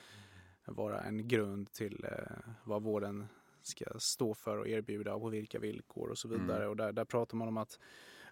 vara 0.65 1.01
en 1.01 1.27
grund 1.27 1.71
till 1.71 2.05
eh, 2.11 2.53
vad 2.63 2.83
vården 2.83 3.27
ska 3.61 3.85
stå 3.99 4.33
för 4.33 4.57
och 4.57 4.67
erbjuda 4.67 5.13
och 5.13 5.21
på 5.21 5.29
vilka 5.29 5.59
villkor 5.59 6.09
och 6.09 6.17
så 6.17 6.27
vidare. 6.27 6.57
Mm. 6.57 6.69
Och 6.69 6.75
där, 6.75 6.91
där 6.91 7.05
pratar 7.05 7.37
man 7.37 7.47
om 7.47 7.57
att 7.57 7.79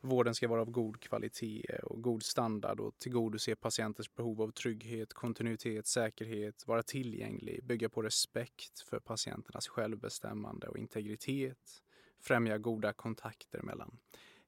vården 0.03 0.35
ska 0.35 0.47
vara 0.47 0.61
av 0.61 0.71
god 0.71 0.99
kvalitet 0.99 1.79
och 1.83 2.01
god 2.01 2.23
standard 2.23 2.79
och 2.79 2.97
tillgodose 2.97 3.55
patienters 3.55 4.15
behov 4.15 4.41
av 4.41 4.51
trygghet, 4.51 5.13
kontinuitet, 5.13 5.87
säkerhet, 5.87 6.67
vara 6.67 6.83
tillgänglig, 6.83 7.63
bygga 7.63 7.89
på 7.89 8.01
respekt 8.01 8.79
för 8.79 8.99
patienternas 8.99 9.67
självbestämmande 9.67 10.67
och 10.67 10.77
integritet, 10.77 11.83
främja 12.19 12.57
goda 12.57 12.93
kontakter 12.93 13.61
mellan 13.61 13.99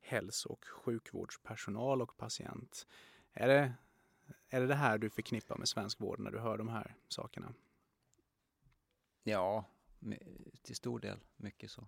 hälso 0.01 0.49
och 0.49 0.65
sjukvårdspersonal 0.65 2.01
och 2.01 2.17
patient. 2.17 2.87
Är 3.33 3.47
det, 3.47 3.73
är 4.49 4.61
det 4.61 4.67
det 4.67 4.75
här 4.75 4.97
du 4.97 5.09
förknippar 5.09 5.57
med 5.57 5.67
svensk 5.67 6.01
vård 6.01 6.19
när 6.19 6.31
du 6.31 6.39
hör 6.39 6.57
de 6.57 6.67
här 6.67 6.95
sakerna? 7.07 7.53
Ja, 9.23 9.65
till 10.61 10.75
stor 10.75 10.99
del. 10.99 11.19
Mycket 11.35 11.71
så. 11.71 11.87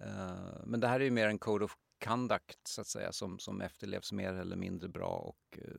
Eh, 0.00 0.64
men 0.64 0.80
det 0.80 0.88
här 0.88 1.00
är 1.00 1.04
ju 1.04 1.10
mer 1.10 1.28
en 1.28 1.38
code 1.38 1.64
of 1.64 1.76
conduct 2.04 2.68
så 2.68 2.80
att 2.80 2.86
säga 2.86 3.12
som, 3.12 3.38
som 3.38 3.60
efterlevs 3.60 4.12
mer 4.12 4.34
eller 4.34 4.56
mindre 4.56 4.88
bra 4.88 5.08
och 5.08 5.58
eh, 5.58 5.74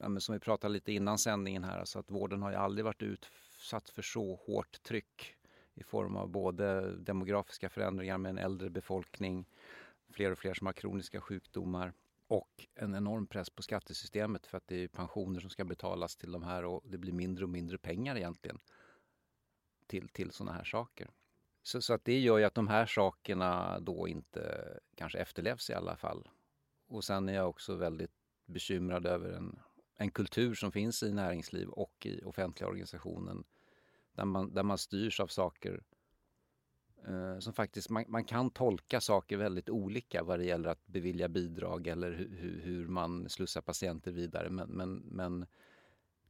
ja, 0.00 0.08
men 0.08 0.20
som 0.20 0.32
vi 0.32 0.38
pratade 0.38 0.72
lite 0.72 0.92
innan 0.92 1.18
sändningen 1.18 1.64
här, 1.64 1.78
alltså 1.78 1.98
att 1.98 2.10
vården 2.10 2.42
har 2.42 2.50
ju 2.50 2.56
aldrig 2.56 2.84
varit 2.84 3.02
utsatt 3.02 3.88
för 3.88 4.02
så 4.02 4.34
hårt 4.34 4.82
tryck 4.82 5.36
i 5.74 5.82
form 5.82 6.16
av 6.16 6.28
både 6.28 6.96
demografiska 6.96 7.68
förändringar 7.68 8.18
med 8.18 8.30
en 8.30 8.38
äldre 8.38 8.70
befolkning, 8.70 9.46
fler 10.10 10.30
och 10.30 10.38
fler 10.38 10.54
som 10.54 10.66
har 10.66 10.72
kroniska 10.72 11.20
sjukdomar 11.20 11.92
och 12.26 12.66
en 12.74 12.94
enorm 12.94 13.26
press 13.26 13.50
på 13.50 13.62
skattesystemet 13.62 14.46
för 14.46 14.56
att 14.58 14.68
det 14.68 14.76
är 14.76 14.88
pensioner 14.88 15.40
som 15.40 15.50
ska 15.50 15.64
betalas 15.64 16.16
till 16.16 16.32
de 16.32 16.42
här 16.42 16.64
och 16.64 16.82
det 16.84 16.98
blir 16.98 17.12
mindre 17.12 17.44
och 17.44 17.50
mindre 17.50 17.78
pengar 17.78 18.16
egentligen 18.16 18.58
till, 19.86 20.08
till 20.08 20.30
sådana 20.30 20.52
här 20.52 20.64
saker. 20.64 21.10
Så, 21.66 21.82
så, 21.82 21.94
att 21.94 22.04
det 22.04 22.18
gör 22.18 22.38
ju 22.38 22.44
att 22.44 22.54
de 22.54 22.68
här 22.68 22.86
sakerna 22.86 23.80
då 23.80 24.08
inte 24.08 24.68
kanske 24.94 25.18
efterlevs 25.18 25.70
i 25.70 25.74
alla 25.74 25.96
fall. 25.96 26.28
Och 26.88 27.04
sen 27.04 27.28
är 27.28 27.34
jag 27.34 27.48
också 27.48 27.74
väldigt 27.74 28.10
bekymrad 28.46 29.06
över 29.06 29.32
en, 29.32 29.58
en 29.96 30.10
kultur 30.10 30.54
som 30.54 30.72
finns 30.72 31.02
i 31.02 31.12
näringsliv 31.12 31.68
och 31.68 32.06
i 32.06 32.22
offentliga 32.24 32.68
organisationen 32.68 33.44
där 34.12 34.24
man, 34.24 34.54
där 34.54 34.62
man 34.62 34.78
styrs 34.78 35.20
av 35.20 35.26
saker 35.26 35.82
eh, 37.06 37.38
som 37.38 37.52
faktiskt, 37.52 37.90
man, 37.90 38.04
man, 38.08 38.24
kan 38.24 38.50
tolka 38.50 39.00
saker 39.00 39.36
väldigt 39.36 39.70
olika 39.70 40.22
vad 40.22 40.38
det 40.38 40.44
gäller 40.44 40.68
att 40.68 40.86
bevilja 40.86 41.28
bidrag 41.28 41.86
eller 41.86 42.12
hu, 42.12 42.60
hur 42.60 42.88
man 42.88 43.28
slussar 43.28 43.60
patienter 43.60 44.12
vidare. 44.12 44.50
Men, 44.50 44.68
men, 44.68 44.96
men 44.96 45.46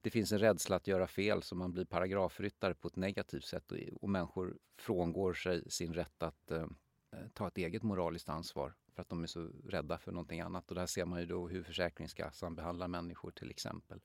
det 0.04 0.10
finns 0.10 0.32
en 0.32 0.38
rädsla 0.38 0.76
att 0.76 0.86
göra 0.86 1.06
fel 1.06 1.42
så 1.42 1.54
man 1.54 1.72
blir 1.72 1.84
paragrafryttare 1.84 2.74
på 2.74 2.88
ett 2.88 2.96
negativt 2.96 3.44
sätt 3.44 3.72
och, 3.72 3.78
och 4.02 4.08
människor 4.10 4.58
frångår 4.76 5.34
sig 5.34 5.70
sin 5.70 5.94
rätt 5.94 6.22
att 6.22 6.50
eh, 6.50 6.66
eh, 7.12 7.28
ta 7.32 7.48
ett 7.48 7.58
eget 7.58 7.82
moraliskt 7.82 8.28
ansvar 8.28 8.74
för 8.94 9.02
att 9.02 9.08
de 9.08 9.22
är 9.22 9.26
så 9.26 9.50
rädda 9.64 9.98
för 9.98 10.12
någonting 10.12 10.40
annat. 10.40 10.68
Och 10.70 10.74
där 10.74 10.86
ser 10.86 11.04
man 11.04 11.20
ju 11.20 11.26
då 11.26 11.48
hur 11.48 11.62
Försäkringskassan 11.62 12.54
behandlar 12.54 12.88
människor 12.88 13.30
till 13.30 13.50
exempel. 13.50 14.00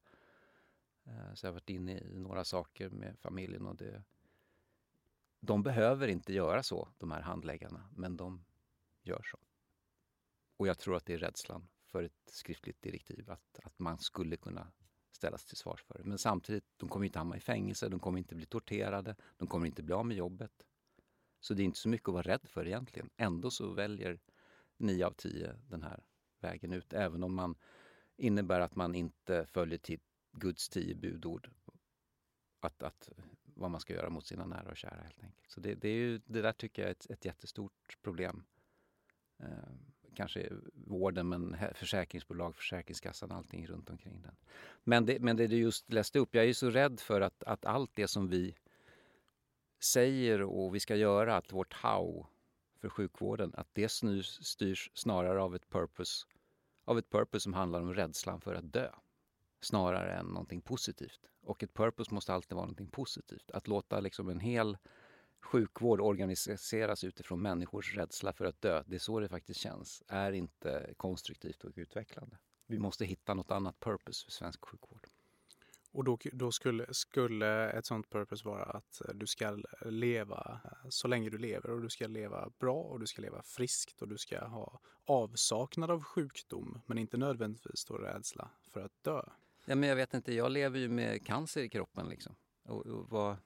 Eh, 1.04 1.34
så 1.34 1.46
jag 1.46 1.52
har 1.52 1.54
varit 1.54 1.70
inne 1.70 2.00
i 2.00 2.20
några 2.20 2.44
saker 2.44 2.90
med 2.90 3.20
familjen 3.20 3.66
och 3.66 3.76
det, 3.76 4.04
de 5.40 5.64
behöver 5.64 6.08
inte 6.08 6.34
göra 6.34 6.64
så, 6.64 6.90
de 6.98 7.12
här 7.12 7.22
handläggarna, 7.22 7.90
men 7.96 8.18
de 8.18 8.46
gör 9.02 9.22
så. 9.24 9.40
Och 10.58 10.68
jag 10.68 10.80
tror 10.80 10.96
att 10.96 11.06
det 11.06 11.14
är 11.14 11.18
rädslan 11.18 11.68
för 11.86 12.04
ett 12.04 12.22
skriftligt 12.26 12.82
direktiv, 12.82 13.32
att, 13.32 13.60
att 13.64 13.80
man 13.80 13.98
skulle 13.98 14.38
kunna 14.38 14.72
ställas 15.12 15.46
till 15.46 15.58
svars 15.58 15.82
för 15.84 15.98
det. 15.98 16.04
Men 16.04 16.18
samtidigt, 16.18 16.66
de 16.78 16.90
kommer 16.90 17.06
inte 17.06 17.20
hamna 17.20 17.38
i 17.38 17.40
fängelse, 17.40 17.90
de 17.90 18.00
kommer 18.00 18.18
inte 18.18 18.36
bli 18.36 18.46
torterade, 18.46 19.16
de 19.38 19.48
kommer 19.48 19.66
inte 19.66 19.84
bli 19.84 19.94
av 19.94 20.06
med 20.06 20.18
jobbet. 20.18 20.66
Så 21.40 21.54
det 21.54 21.64
är 21.64 21.66
inte 21.66 21.80
så 21.80 21.90
mycket 21.90 22.08
att 22.08 22.14
vara 22.14 22.24
rädd 22.24 22.48
för 22.50 22.68
egentligen. 22.68 23.10
Ändå 23.18 23.52
så 23.52 23.74
väljer 23.74 24.20
nio 24.78 25.06
av 25.06 25.12
tio 25.12 25.56
den 25.68 25.84
här 25.84 26.04
vägen 26.40 26.74
ut, 26.74 26.94
även 26.94 27.24
om 27.24 27.36
man 27.36 27.56
innebär 28.18 28.60
att 28.60 28.76
man 28.76 28.96
inte 28.96 29.46
följer 29.46 29.78
till 29.80 30.00
Guds 30.32 30.70
tio 30.70 30.96
budord. 30.96 31.50
Att, 32.60 32.84
att, 32.84 33.10
vad 33.44 33.72
man 33.72 33.82
ska 33.82 33.94
göra 33.94 34.10
mot 34.10 34.26
sina 34.26 34.46
nära 34.46 34.70
och 34.70 34.78
kära 34.78 35.02
helt 35.02 35.24
enkelt. 35.24 35.50
Så 35.50 35.60
det, 35.60 35.76
det 35.76 35.90
är 35.90 35.96
ju, 35.96 36.18
det 36.26 36.42
där 36.42 36.52
tycker 36.52 36.82
jag 36.82 36.90
är 36.90 36.92
ett, 36.92 37.10
ett 37.10 37.26
jättestort 37.26 37.98
problem. 38.02 38.44
Eh, 39.38 39.48
kanske 40.20 40.50
vården, 40.74 41.30
men 41.30 41.58
försäkringsbolag, 41.74 42.56
Försäkringskassan, 42.56 43.32
allting 43.32 43.68
runt 43.68 43.90
omkring 43.90 44.22
den. 44.22 44.36
Men 44.84 45.06
det, 45.06 45.20
men 45.20 45.38
det 45.38 45.48
du 45.48 45.58
just 45.58 45.94
läste 45.94 46.20
upp, 46.20 46.36
jag 46.36 46.44
är 46.44 46.48
ju 46.48 46.54
så 46.54 46.70
rädd 46.70 47.00
för 47.00 47.22
att, 47.22 47.44
att 47.44 47.66
allt 47.66 47.92
det 47.94 48.08
som 48.08 48.28
vi 48.28 48.56
säger 49.80 50.42
och 50.42 50.76
vi 50.76 50.80
ska 50.80 50.96
göra, 50.96 51.38
att 51.38 51.54
vårt 51.54 51.74
how 51.74 52.26
för 52.82 52.90
sjukvården, 52.90 53.54
att 53.58 53.68
det 53.74 53.90
styrs, 53.90 54.46
styrs 54.46 54.92
snarare 54.94 55.42
av 55.42 55.56
ett 55.56 55.70
purpose, 55.70 56.26
av 56.86 56.98
ett 56.98 57.10
purpose 57.10 57.44
som 57.44 57.54
handlar 57.54 57.82
om 57.82 57.94
rädslan 57.94 58.42
för 58.42 58.56
att 58.56 58.74
dö 58.74 58.90
snarare 59.62 60.14
än 60.14 60.26
någonting 60.26 60.62
positivt. 60.62 61.20
Och 61.42 61.64
ett 61.64 61.74
purpose 61.74 62.14
måste 62.14 62.34
alltid 62.34 62.56
vara 62.56 62.66
någonting 62.66 62.92
positivt. 62.92 63.52
Att 63.52 63.68
låta 63.68 64.00
liksom 64.00 64.30
en 64.30 64.40
hel 64.40 64.78
sjukvård 65.42 66.02
organiseras 66.02 67.04
utifrån 67.04 67.42
människors 67.42 67.96
rädsla 67.96 68.34
för 68.34 68.46
att 68.46 68.62
dö, 68.62 68.84
det 68.88 68.96
är 68.96 69.00
så 69.00 69.20
det 69.20 69.30
faktiskt 69.30 69.60
känns, 69.60 70.04
är 70.08 70.32
inte 70.32 70.94
konstruktivt 70.98 71.64
och 71.64 71.72
utvecklande. 71.76 72.38
Vi 72.68 72.80
måste 72.80 73.06
hitta 73.06 73.34
något 73.34 73.52
annat 73.52 73.80
purpose 73.80 74.26
för 74.26 74.32
svensk 74.32 74.66
sjukvård. 74.66 75.08
Och 75.92 76.04
då, 76.04 76.18
då 76.34 76.52
skulle, 76.52 76.94
skulle 76.94 77.70
ett 77.70 77.86
sånt 77.86 78.10
purpose 78.10 78.46
vara 78.46 78.64
att 78.64 79.02
du 79.14 79.28
ska 79.28 79.58
leva 79.86 80.62
så 80.90 81.08
länge 81.08 81.30
du 81.30 81.38
lever 81.38 81.72
och 81.72 81.82
du 81.82 81.90
ska 81.90 82.08
leva 82.08 82.52
bra 82.60 82.76
och 82.76 83.00
du 83.00 83.08
ska 83.08 83.22
leva 83.22 83.42
friskt 83.42 84.02
och 84.02 84.08
du 84.08 84.18
ska 84.18 84.46
ha 84.46 84.80
avsaknad 85.06 85.92
av 85.92 86.04
sjukdom 86.04 86.82
men 86.86 86.98
inte 86.98 87.18
nödvändigtvis 87.18 87.86
då 87.86 87.94
rädsla 87.94 88.50
för 88.68 88.82
att 88.82 89.04
dö. 89.04 89.22
Ja, 89.66 89.76
men 89.76 89.90
jag 89.90 89.96
vet 89.96 90.14
inte, 90.14 90.34
jag 90.34 90.52
lever 90.52 90.80
ju 90.80 90.90
med 90.90 91.26
cancer 91.26 91.62
i 91.62 91.70
kroppen 91.70 92.10
liksom. 92.10 92.36
Och, 92.64 92.86
och 92.86 93.10
vad, 93.10 93.38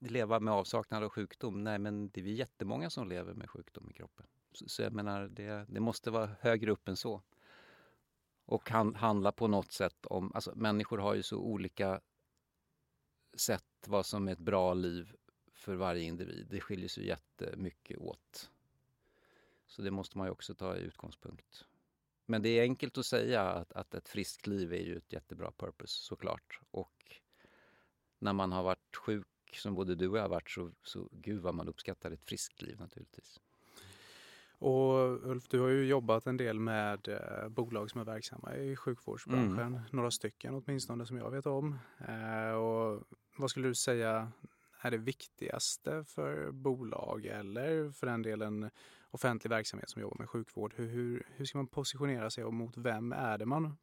leva 0.00 0.40
med 0.40 0.54
avsaknad 0.54 1.04
av 1.04 1.08
sjukdom? 1.08 1.64
Nej, 1.64 1.78
men 1.78 2.08
det 2.08 2.20
är 2.20 2.24
vi 2.24 2.32
jättemånga 2.32 2.90
som 2.90 3.08
lever 3.08 3.34
med 3.34 3.50
sjukdom 3.50 3.90
i 3.90 3.92
kroppen. 3.92 4.26
Så, 4.52 4.68
så 4.68 4.82
jag 4.82 4.92
menar, 4.92 5.28
det, 5.28 5.66
det, 5.68 5.80
måste 5.80 6.10
vara 6.10 6.30
högre 6.40 6.70
upp 6.70 6.88
än 6.88 6.96
så. 6.96 7.22
Och 8.44 8.70
han, 8.70 8.94
handla 8.94 9.32
på 9.32 9.48
något 9.48 9.72
sätt 9.72 10.06
om... 10.06 10.32
Alltså, 10.34 10.52
människor 10.54 10.98
har 10.98 11.14
ju 11.14 11.22
så 11.22 11.38
olika 11.38 12.00
sätt 13.36 13.64
vad 13.86 14.06
som 14.06 14.28
är 14.28 14.32
ett 14.32 14.38
bra 14.38 14.74
liv 14.74 15.14
för 15.52 15.74
varje 15.74 16.02
individ. 16.02 16.46
Det 16.50 16.60
skiljer 16.60 16.88
sig 16.88 17.06
jättemycket 17.06 17.98
åt. 17.98 18.50
Så 19.66 19.82
det 19.82 19.90
måste 19.90 20.18
man 20.18 20.26
ju 20.26 20.30
också 20.30 20.54
ta 20.54 20.76
i 20.76 20.80
utgångspunkt. 20.80 21.64
Men 22.26 22.42
det 22.42 22.48
är 22.48 22.62
enkelt 22.62 22.98
att 22.98 23.06
säga 23.06 23.42
att, 23.42 23.72
att 23.72 23.94
ett 23.94 24.08
friskt 24.08 24.46
liv 24.46 24.72
är 24.72 24.82
ju 24.82 24.96
ett 24.96 25.12
jättebra 25.12 25.50
purpose 25.50 26.02
såklart. 26.02 26.60
Och 26.70 27.20
när 28.18 28.32
man 28.32 28.52
har 28.52 28.62
varit 28.62 28.96
sjuk 28.96 29.26
som 29.52 29.74
både 29.74 29.94
du 29.94 30.08
och 30.08 30.18
jag 30.18 30.22
har 30.22 30.28
varit 30.28 30.50
så, 30.50 30.70
så 30.82 31.08
gud 31.12 31.42
vad 31.42 31.54
man 31.54 31.68
uppskattar 31.68 32.10
ett 32.10 32.24
friskt 32.24 32.62
liv 32.62 32.76
naturligtvis. 32.80 33.40
Och 34.58 35.26
Ulf, 35.30 35.48
du 35.48 35.60
har 35.60 35.68
ju 35.68 35.86
jobbat 35.86 36.26
en 36.26 36.36
del 36.36 36.58
med 36.60 37.08
eh, 37.08 37.48
bolag 37.48 37.90
som 37.90 38.00
är 38.00 38.04
verksamma 38.04 38.56
i 38.56 38.76
sjukvårdsbranschen. 38.76 39.58
Mm. 39.58 39.80
Några 39.90 40.10
stycken 40.10 40.54
åtminstone 40.54 41.06
som 41.06 41.16
jag 41.16 41.30
vet 41.30 41.46
om. 41.46 41.78
Eh, 42.08 42.50
och 42.50 43.02
vad 43.36 43.50
skulle 43.50 43.68
du 43.68 43.74
säga 43.74 44.32
är 44.80 44.90
det 44.90 44.96
viktigaste 44.96 46.04
för 46.04 46.50
bolag 46.50 47.26
eller 47.26 47.90
för 47.90 48.06
den 48.06 48.22
delen 48.22 48.70
offentlig 49.10 49.50
verksamhet 49.50 49.90
som 49.90 50.02
jobbar 50.02 50.16
med 50.18 50.28
sjukvård? 50.28 50.74
Hur, 50.76 50.86
hur, 50.86 51.26
hur 51.28 51.44
ska 51.44 51.58
man 51.58 51.66
positionera 51.66 52.30
sig 52.30 52.44
och 52.44 52.54
mot 52.54 52.76
vem 52.76 53.12
är 53.12 53.38
det 53.38 53.46
man 53.46 53.76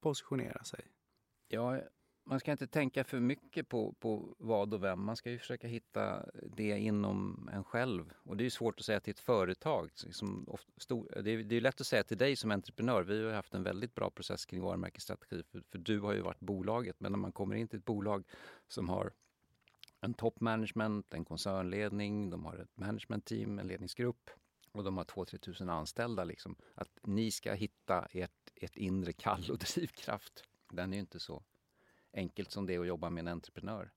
positionerar 0.00 0.62
sig? 0.64 0.80
Ja, 1.48 1.80
man 2.28 2.40
ska 2.40 2.52
inte 2.52 2.66
tänka 2.66 3.04
för 3.04 3.20
mycket 3.20 3.68
på, 3.68 3.92
på 3.92 4.34
vad 4.38 4.74
och 4.74 4.82
vem. 4.82 5.04
Man 5.04 5.16
ska 5.16 5.30
ju 5.30 5.38
försöka 5.38 5.68
hitta 5.68 6.26
det 6.56 6.78
inom 6.78 7.48
en 7.52 7.64
själv. 7.64 8.12
Och 8.22 8.36
det 8.36 8.46
är 8.46 8.50
svårt 8.50 8.80
att 8.80 8.86
säga 8.86 9.00
till 9.00 9.10
ett 9.10 9.18
företag. 9.20 9.90
Som 9.94 10.56
stor, 10.76 11.22
det, 11.22 11.30
är, 11.30 11.42
det 11.42 11.56
är 11.56 11.60
lätt 11.60 11.80
att 11.80 11.86
säga 11.86 12.04
till 12.04 12.18
dig 12.18 12.36
som 12.36 12.50
entreprenör. 12.50 13.02
Vi 13.02 13.24
har 13.24 13.32
haft 13.32 13.54
en 13.54 13.62
väldigt 13.62 13.94
bra 13.94 14.10
process 14.10 14.46
kring 14.46 14.60
varumärkesstrategi. 14.60 15.42
För, 15.42 15.62
för 15.70 15.78
du 15.78 16.00
har 16.00 16.12
ju 16.12 16.20
varit 16.20 16.40
bolaget. 16.40 17.00
Men 17.00 17.12
när 17.12 17.18
man 17.18 17.32
kommer 17.32 17.56
in 17.56 17.68
till 17.68 17.78
ett 17.78 17.84
bolag 17.84 18.24
som 18.68 18.88
har 18.88 19.12
en 20.00 20.14
toppmanagement, 20.14 21.14
en 21.14 21.24
koncernledning, 21.24 22.30
de 22.30 22.44
har 22.44 22.56
ett 22.56 22.76
managementteam, 22.76 23.58
en 23.58 23.66
ledningsgrupp 23.66 24.30
och 24.72 24.84
de 24.84 24.96
har 24.96 25.04
2-3 25.04 25.38
tusen 25.38 25.70
anställda. 25.70 26.24
Liksom, 26.24 26.56
att 26.74 26.98
ni 27.02 27.30
ska 27.30 27.52
hitta 27.52 28.06
ert, 28.10 28.50
ert 28.54 28.76
inre 28.76 29.12
kall 29.12 29.50
och 29.50 29.58
drivkraft. 29.74 30.44
Den 30.70 30.92
är 30.92 30.96
ju 30.96 31.00
inte 31.00 31.20
så 31.20 31.42
enkelt 32.12 32.50
som 32.50 32.66
det 32.66 32.74
är 32.74 32.80
att 32.80 32.86
jobba 32.86 33.10
med 33.10 33.20
en 33.20 33.28
entreprenör. 33.28 33.90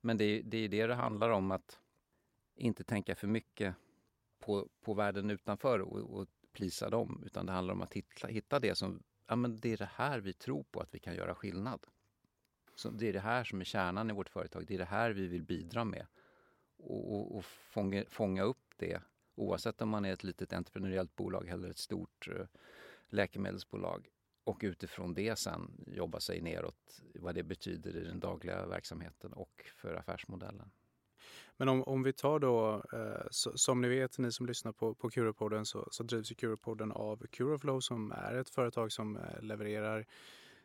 Men 0.00 0.16
det, 0.16 0.42
det 0.42 0.58
är 0.58 0.68
det 0.68 0.86
det 0.86 0.94
handlar 0.94 1.30
om, 1.30 1.50
att 1.50 1.80
inte 2.54 2.84
tänka 2.84 3.14
för 3.14 3.26
mycket 3.26 3.74
på, 4.38 4.68
på 4.80 4.94
världen 4.94 5.30
utanför 5.30 5.78
och, 5.78 6.20
och 6.20 6.28
plisa 6.52 6.90
dem. 6.90 7.22
Utan 7.26 7.46
det 7.46 7.52
handlar 7.52 7.74
om 7.74 7.82
att 7.82 7.92
hitta, 7.92 8.26
hitta 8.26 8.60
det 8.60 8.74
som, 8.74 9.02
ja 9.26 9.36
men 9.36 9.60
det 9.60 9.72
är 9.72 9.76
det 9.76 9.90
här 9.94 10.20
vi 10.20 10.32
tror 10.32 10.62
på 10.62 10.80
att 10.80 10.94
vi 10.94 10.98
kan 10.98 11.14
göra 11.14 11.34
skillnad. 11.34 11.86
Så 12.74 12.90
det 12.90 13.08
är 13.08 13.12
det 13.12 13.20
här 13.20 13.44
som 13.44 13.60
är 13.60 13.64
kärnan 13.64 14.10
i 14.10 14.12
vårt 14.12 14.28
företag. 14.28 14.66
Det 14.66 14.74
är 14.74 14.78
det 14.78 14.84
här 14.84 15.10
vi 15.10 15.26
vill 15.26 15.42
bidra 15.42 15.84
med. 15.84 16.06
Och, 16.76 17.14
och, 17.14 17.36
och 17.36 17.44
fånga, 17.44 18.04
fånga 18.08 18.42
upp 18.42 18.74
det 18.76 19.02
oavsett 19.34 19.82
om 19.82 19.88
man 19.88 20.04
är 20.04 20.12
ett 20.12 20.24
litet 20.24 20.52
entreprenöriellt 20.52 21.16
bolag 21.16 21.48
eller 21.48 21.70
ett 21.70 21.78
stort 21.78 22.28
uh, 22.28 22.46
läkemedelsbolag 23.08 24.10
och 24.44 24.60
utifrån 24.62 25.14
det 25.14 25.38
sen 25.38 25.84
jobba 25.86 26.20
sig 26.20 26.40
neråt 26.40 27.02
vad 27.14 27.34
det 27.34 27.42
betyder 27.42 27.96
i 27.96 28.04
den 28.04 28.20
dagliga 28.20 28.66
verksamheten 28.66 29.32
och 29.32 29.64
för 29.76 29.94
affärsmodellen. 29.94 30.70
Men 31.56 31.68
om, 31.68 31.82
om 31.82 32.02
vi 32.02 32.12
tar 32.12 32.38
då, 32.38 32.82
eh, 32.92 33.26
så, 33.30 33.58
som 33.58 33.80
ni 33.80 33.88
vet, 33.88 34.18
ni 34.18 34.32
som 34.32 34.46
lyssnar 34.46 34.72
på, 34.72 34.94
på 34.94 35.10
Curopodden, 35.10 35.66
så, 35.66 35.88
så 35.90 36.02
drivs 36.02 36.30
ju 36.30 36.34
Curopodden 36.34 36.92
av 36.92 37.26
Curoflow 37.26 37.80
som 37.80 38.12
är 38.12 38.34
ett 38.34 38.50
företag 38.50 38.92
som 38.92 39.16
eh, 39.16 39.42
levererar 39.42 40.06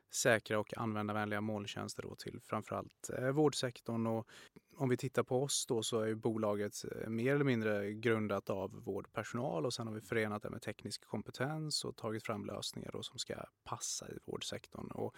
säkra 0.10 0.60
och 0.60 0.78
användarvänliga 0.78 1.42
molntjänster 1.42 2.04
då 2.04 2.16
till 2.16 2.40
framförallt 2.44 3.10
eh, 3.18 3.30
vårdsektorn. 3.30 4.08
Och 4.08 4.28
om 4.76 4.90
vi 4.90 4.98
tittar 4.98 5.24
på 5.24 5.44
oss 5.44 5.66
då 5.66 5.84
så 5.84 6.02
är 6.02 6.14
bolaget 6.14 6.86
eh, 6.92 7.10
mer 7.10 7.36
eller 7.36 7.46
mindre 7.46 7.94
grundat 7.94 8.50
av 8.50 8.84
vårdpersonal 8.84 9.66
och 9.66 9.74
sen 9.74 9.88
har 9.88 9.94
vi 9.94 10.02
förenat 10.02 10.44
det 10.44 10.50
med 10.50 10.62
teknisk 10.62 11.06
kompetens 11.06 11.86
och 11.86 11.96
tagit 11.96 12.24
fram 12.24 12.46
lösningar 12.46 12.90
då 12.94 13.04
som 13.04 13.20
ska 13.20 13.36
passa 13.64 14.10
i 14.10 14.18
vårdsektorn. 14.26 14.92
Och 14.92 15.16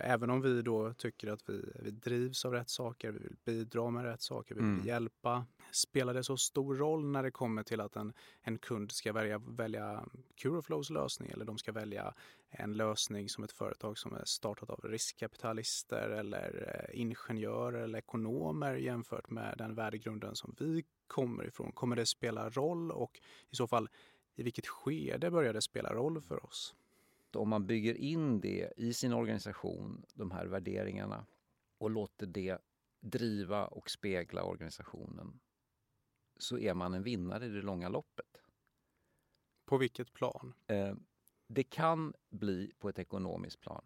även 0.00 0.30
om 0.30 0.40
vi 0.40 0.62
då 0.62 0.92
tycker 0.92 1.28
att 1.28 1.48
vi, 1.48 1.72
vi 1.82 1.90
drivs 1.90 2.44
av 2.44 2.52
rätt 2.52 2.70
saker, 2.70 3.10
vi 3.10 3.18
vill 3.18 3.36
bidra 3.44 3.90
med 3.90 4.04
rätt 4.04 4.22
saker, 4.22 4.54
vi 4.54 4.60
vill 4.60 4.70
mm. 4.70 4.86
hjälpa. 4.86 5.46
Spelar 5.72 6.14
det 6.14 6.24
så 6.24 6.36
stor 6.36 6.74
roll 6.74 7.06
när 7.06 7.22
det 7.22 7.30
kommer 7.30 7.62
till 7.62 7.80
att 7.80 7.96
en, 7.96 8.12
en 8.42 8.58
kund 8.58 8.92
ska 8.92 9.12
välja, 9.12 9.38
välja 9.38 10.04
Curoflows 10.36 10.90
lösning 10.90 11.30
eller 11.30 11.44
de 11.44 11.58
ska 11.58 11.72
välja 11.72 12.14
en 12.50 12.72
lösning 12.72 13.28
som 13.28 13.44
ett 13.44 13.52
företag 13.52 13.98
som 13.98 14.14
är 14.14 14.24
startat 14.24 14.70
av 14.70 14.80
riskkapitalister 14.84 16.10
eller 16.10 16.74
eh, 16.74 17.00
ingenjörer 17.00 17.82
eller 17.82 17.98
ekonomer 17.98 18.74
jämfört 18.74 19.30
med 19.30 19.54
den 19.58 19.74
värdegrunden 19.74 20.36
som 20.36 20.54
vi 20.58 20.84
kommer 21.06 21.46
ifrån? 21.46 21.72
Kommer 21.72 21.96
det 21.96 22.06
spela 22.06 22.50
roll 22.50 22.90
och 22.90 23.20
i 23.50 23.56
så 23.56 23.66
fall 23.66 23.88
i 24.34 24.42
vilket 24.42 24.66
skede 24.66 25.30
börjar 25.30 25.52
det 25.52 25.62
spela 25.62 25.94
roll 25.94 26.20
för 26.20 26.46
oss? 26.46 26.74
Om 27.36 27.48
man 27.48 27.66
bygger 27.66 27.94
in 27.94 28.40
det 28.40 28.72
i 28.76 28.92
sin 28.92 29.12
organisation, 29.12 30.04
de 30.14 30.30
här 30.30 30.46
värderingarna 30.46 31.26
och 31.78 31.90
låter 31.90 32.26
det 32.26 32.58
driva 33.00 33.66
och 33.66 33.90
spegla 33.90 34.42
organisationen 34.42 35.40
så 36.36 36.58
är 36.58 36.74
man 36.74 36.94
en 36.94 37.02
vinnare 37.02 37.46
i 37.46 37.48
det 37.48 37.62
långa 37.62 37.88
loppet. 37.88 38.42
På 39.64 39.78
vilket 39.78 40.12
plan? 40.12 40.54
Eh, 40.66 40.94
det 41.46 41.62
kan 41.62 42.14
bli 42.30 42.72
på 42.78 42.88
ett 42.88 42.98
ekonomiskt 42.98 43.60
plan. 43.60 43.84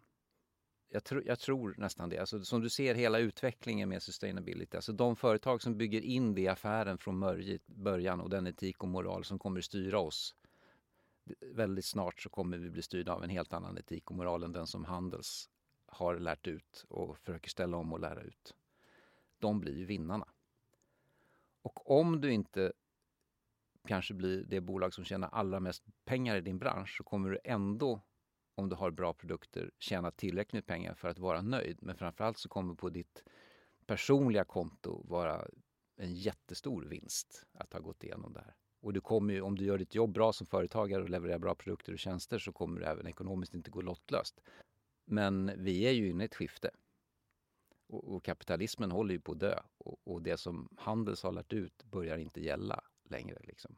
Jag, 0.89 1.03
tr 1.03 1.21
jag 1.25 1.39
tror 1.39 1.75
nästan 1.77 2.09
det. 2.09 2.17
Alltså, 2.19 2.43
som 2.43 2.61
du 2.61 2.69
ser 2.69 2.95
hela 2.95 3.19
utvecklingen 3.19 3.89
med 3.89 4.03
sustainability. 4.03 4.77
Alltså 4.77 4.93
de 4.93 5.15
företag 5.15 5.61
som 5.61 5.77
bygger 5.77 6.01
in 6.01 6.35
det 6.35 6.41
i 6.41 6.47
affären 6.47 6.97
från 6.97 7.19
början 7.65 8.21
och 8.21 8.29
den 8.29 8.47
etik 8.47 8.83
och 8.83 8.89
moral 8.89 9.23
som 9.23 9.39
kommer 9.39 9.61
styra 9.61 9.99
oss 9.99 10.35
väldigt 11.41 11.85
snart 11.85 12.21
så 12.21 12.29
kommer 12.29 12.57
vi 12.57 12.69
bli 12.69 12.81
styrda 12.81 13.13
av 13.13 13.23
en 13.23 13.29
helt 13.29 13.53
annan 13.53 13.77
etik 13.77 14.11
och 14.11 14.17
moral 14.17 14.43
än 14.43 14.51
den 14.51 14.67
som 14.67 14.85
Handels 14.85 15.49
har 15.85 16.19
lärt 16.19 16.47
ut 16.47 16.85
och 16.89 17.17
försöker 17.17 17.49
ställa 17.49 17.77
om 17.77 17.93
och 17.93 17.99
lära 17.99 18.21
ut. 18.21 18.55
De 19.39 19.59
blir 19.59 19.77
ju 19.77 19.85
vinnarna. 19.85 20.27
Och 21.61 21.99
om 21.99 22.21
du 22.21 22.31
inte 22.31 22.73
kanske 23.87 24.13
blir 24.13 24.43
det 24.43 24.61
bolag 24.61 24.93
som 24.93 25.03
tjänar 25.03 25.29
allra 25.29 25.59
mest 25.59 25.83
pengar 26.05 26.35
i 26.35 26.41
din 26.41 26.59
bransch 26.59 26.97
så 26.97 27.03
kommer 27.03 27.29
du 27.29 27.39
ändå, 27.43 28.01
om 28.55 28.69
du 28.69 28.75
har 28.75 28.91
bra 28.91 29.13
produkter, 29.13 29.71
tjäna 29.79 30.11
tillräckligt 30.11 30.53
med 30.53 30.65
pengar 30.65 30.93
för 30.93 31.07
att 31.07 31.19
vara 31.19 31.41
nöjd. 31.41 31.77
Men 31.81 31.95
framförallt 31.95 32.37
så 32.37 32.49
kommer 32.49 32.75
på 32.75 32.89
ditt 32.89 33.23
personliga 33.85 34.45
konto 34.45 35.03
vara 35.07 35.47
en 35.95 36.13
jättestor 36.13 36.85
vinst 36.85 37.45
att 37.53 37.73
ha 37.73 37.79
gått 37.79 38.03
igenom 38.03 38.33
det 38.33 38.39
här. 38.39 38.55
Och 38.83 38.93
du 38.93 39.01
kommer 39.01 39.33
ju, 39.33 39.41
om 39.41 39.57
du 39.57 39.65
gör 39.65 39.77
ditt 39.77 39.95
jobb 39.95 40.13
bra 40.13 40.33
som 40.33 40.47
företagare 40.47 41.03
och 41.03 41.09
levererar 41.09 41.39
bra 41.39 41.55
produkter 41.55 41.93
och 41.93 41.99
tjänster 41.99 42.39
så 42.39 42.51
kommer 42.51 42.81
det 42.81 42.87
även 42.87 43.07
ekonomiskt 43.07 43.53
inte 43.53 43.71
gå 43.71 43.81
lottlöst. 43.81 44.41
Men 45.05 45.51
vi 45.57 45.85
är 45.85 45.91
ju 45.91 46.09
inne 46.09 46.23
i 46.23 46.25
ett 46.25 46.35
skifte. 46.35 46.71
Och, 47.87 48.15
och 48.15 48.23
kapitalismen 48.23 48.91
håller 48.91 49.13
ju 49.13 49.21
på 49.21 49.31
att 49.31 49.39
dö. 49.39 49.59
Och, 49.77 50.07
och, 50.07 50.21
det 50.21 50.37
som 50.37 50.69
Handels 50.77 51.23
har 51.23 51.31
lärt 51.31 51.53
ut 51.53 51.83
börjar 51.83 52.17
inte 52.17 52.41
gälla 52.41 52.83
längre. 53.03 53.39
Liksom. 53.43 53.75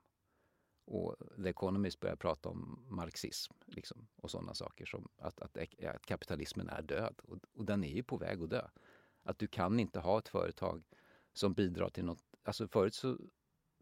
Och 0.86 1.16
The 1.44 1.50
Economist 1.50 2.00
börjar 2.00 2.16
prata 2.16 2.50
om 2.50 2.86
marxism 2.90 3.54
liksom, 3.66 4.08
och 4.16 4.32
sådana 4.32 4.54
saker 4.54 4.86
som 4.86 5.08
att, 5.18 5.42
att, 5.42 5.58
att 5.84 6.06
kapitalismen 6.06 6.70
är 6.70 6.82
död. 6.82 7.16
Och, 7.24 7.38
och, 7.54 7.66
den 7.66 7.84
är 7.84 7.96
ju 7.96 8.04
på 8.04 8.18
väg 8.18 8.44
att 8.44 8.50
dö. 8.50 8.68
Att 9.24 9.40
du 9.40 9.48
kan 9.48 9.80
inte 9.80 10.00
ha 10.00 10.20
ett 10.20 10.28
företag 10.28 10.84
som 11.34 11.54
bidrar 11.54 11.90
till 11.90 12.06
något... 12.06 12.24
Alltså 12.44 12.68
förut 12.68 12.94
så 12.94 13.18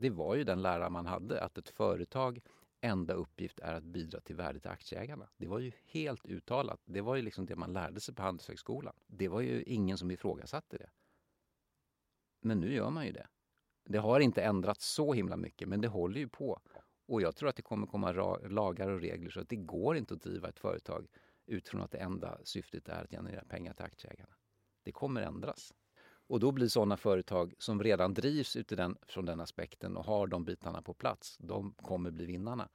det 0.03 0.09
var 0.09 0.35
ju 0.35 0.43
den 0.43 0.61
lära 0.61 0.89
man 0.89 1.05
hade, 1.05 1.41
att 1.41 1.57
ett 1.57 1.69
företag 1.69 2.39
enda 2.81 3.13
uppgift 3.13 3.59
är 3.59 3.73
att 3.73 3.83
bidra 3.83 4.19
till 4.19 4.35
värde 4.35 4.59
till 4.59 4.69
aktieägarna. 4.69 5.29
Det 5.37 5.47
var 5.47 5.59
ju 5.59 5.71
helt 5.85 6.25
uttalat. 6.25 6.81
Det 6.85 7.01
var 7.01 7.15
ju 7.15 7.21
liksom 7.21 7.45
det 7.45 7.55
man 7.55 7.73
lärde 7.73 7.99
sig 7.99 8.15
på 8.15 8.21
Handelshögskolan. 8.21 8.93
Det 9.07 9.27
var 9.27 9.41
ju 9.41 9.63
ingen 9.63 9.97
som 9.97 10.11
ifrågasatte 10.11 10.77
det. 10.77 10.89
Men 12.41 12.59
nu 12.59 12.73
gör 12.73 12.89
man 12.89 13.05
ju 13.05 13.11
det. 13.11 13.27
Det 13.83 13.97
har 13.97 14.19
inte 14.19 14.43
ändrats 14.43 14.93
så 14.93 15.13
himla 15.13 15.37
mycket, 15.37 15.67
men 15.67 15.81
det 15.81 15.87
håller 15.87 16.19
ju 16.19 16.29
på. 16.29 16.59
Och 17.05 17.21
jag 17.21 17.35
tror 17.35 17.49
att 17.49 17.55
det 17.55 17.61
kommer 17.61 17.87
komma 17.87 18.11
lagar 18.47 18.89
och 18.89 19.01
regler 19.01 19.29
så 19.29 19.39
att 19.39 19.49
det 19.49 19.55
går 19.55 19.97
inte 19.97 20.13
att 20.13 20.21
driva 20.21 20.49
ett 20.49 20.59
företag 20.59 21.07
utifrån 21.45 21.81
att 21.81 21.91
det 21.91 21.97
enda 21.97 22.39
syftet 22.43 22.89
är 22.89 23.03
att 23.03 23.09
generera 23.09 23.43
pengar 23.45 23.73
till 23.73 23.85
aktieägarna. 23.85 24.35
Det 24.83 24.91
kommer 24.91 25.21
ändras. 25.21 25.73
Och 26.27 26.39
då 26.39 26.51
blir 26.51 26.67
sådana 26.67 26.97
företag 26.97 27.53
som 27.57 27.83
redan 27.83 28.13
drivs 28.13 28.55
utifrån 28.55 28.97
den, 29.15 29.25
den 29.25 29.39
aspekten 29.39 29.97
och 29.97 30.05
har 30.05 30.27
de 30.27 30.45
bitarna 30.45 30.81
på 30.81 30.93
plats, 30.93 31.37
de 31.39 31.73
kommer 31.73 32.11
bli 32.11 32.25
vinnarna. 32.25 32.69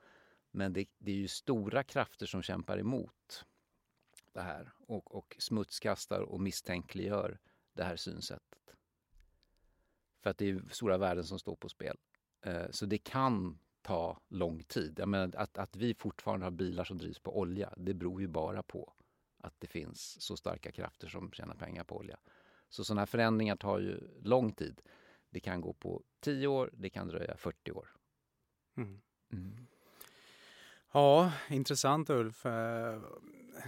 Men 0.50 0.72
det, 0.72 0.88
det 0.98 1.11
är 1.12 1.16
ju 1.16 1.28
stora 1.28 1.82
krafter 1.82 2.26
som 2.26 2.42
kämpar 2.42 2.78
emot 2.78 3.44
det 4.32 4.40
här 4.40 4.72
och, 4.87 5.14
och 5.14 5.37
smutskastar 5.38 6.20
och 6.20 6.40
misstänkliggör 6.40 7.38
det 7.72 7.84
här 7.84 7.96
synsättet. 7.96 8.74
För 10.22 10.30
att 10.30 10.38
det 10.38 10.50
är 10.50 10.62
stora 10.70 10.98
värden 10.98 11.24
som 11.24 11.38
står 11.38 11.56
på 11.56 11.68
spel. 11.68 11.96
Eh, 12.40 12.70
så 12.70 12.87
det 12.87 12.98
kan 12.98 13.58
ta 13.82 14.20
lång 14.28 14.62
tid. 14.62 14.98
Jag 14.98 15.08
menar, 15.08 15.32
att, 15.37 15.58
att 15.58 15.76
vi 15.76 15.94
fortfarande 15.94 16.46
har 16.46 16.50
bilar 16.50 16.84
som 16.84 16.98
drivs 16.98 17.18
på 17.18 17.38
olja, 17.38 17.74
det 17.76 17.94
beror 17.94 18.20
ju 18.20 18.28
bara 18.28 18.62
på 18.62 18.94
att 19.38 19.54
det 19.58 19.66
finns 19.66 20.22
så 20.22 20.37
starka 20.37 20.72
krafter 20.72 21.08
som 21.08 21.32
tjänar 21.32 21.54
pengar 21.54 21.84
på 21.84 21.96
olja. 21.96 22.18
Så 22.68 22.85
sådana 22.85 23.00
här 23.00 23.07
förändringar 23.07 23.57
tar 23.57 23.78
ju 23.78 24.00
lång 24.22 24.52
tid. 24.52 24.81
Det 25.31 25.40
kan 25.40 25.61
gå 25.61 25.72
på 25.72 26.02
10 26.20 26.46
år, 26.46 26.70
det 26.72 26.90
kan 26.90 27.09
dröja 27.09 27.37
40 27.37 27.72
år. 27.72 27.88
Mm. 28.76 29.00
Mm. 29.33 29.66
Ja, 30.92 31.33
intressant 31.48 32.11
Ulf. 32.11 32.46
Eh, 32.46 33.02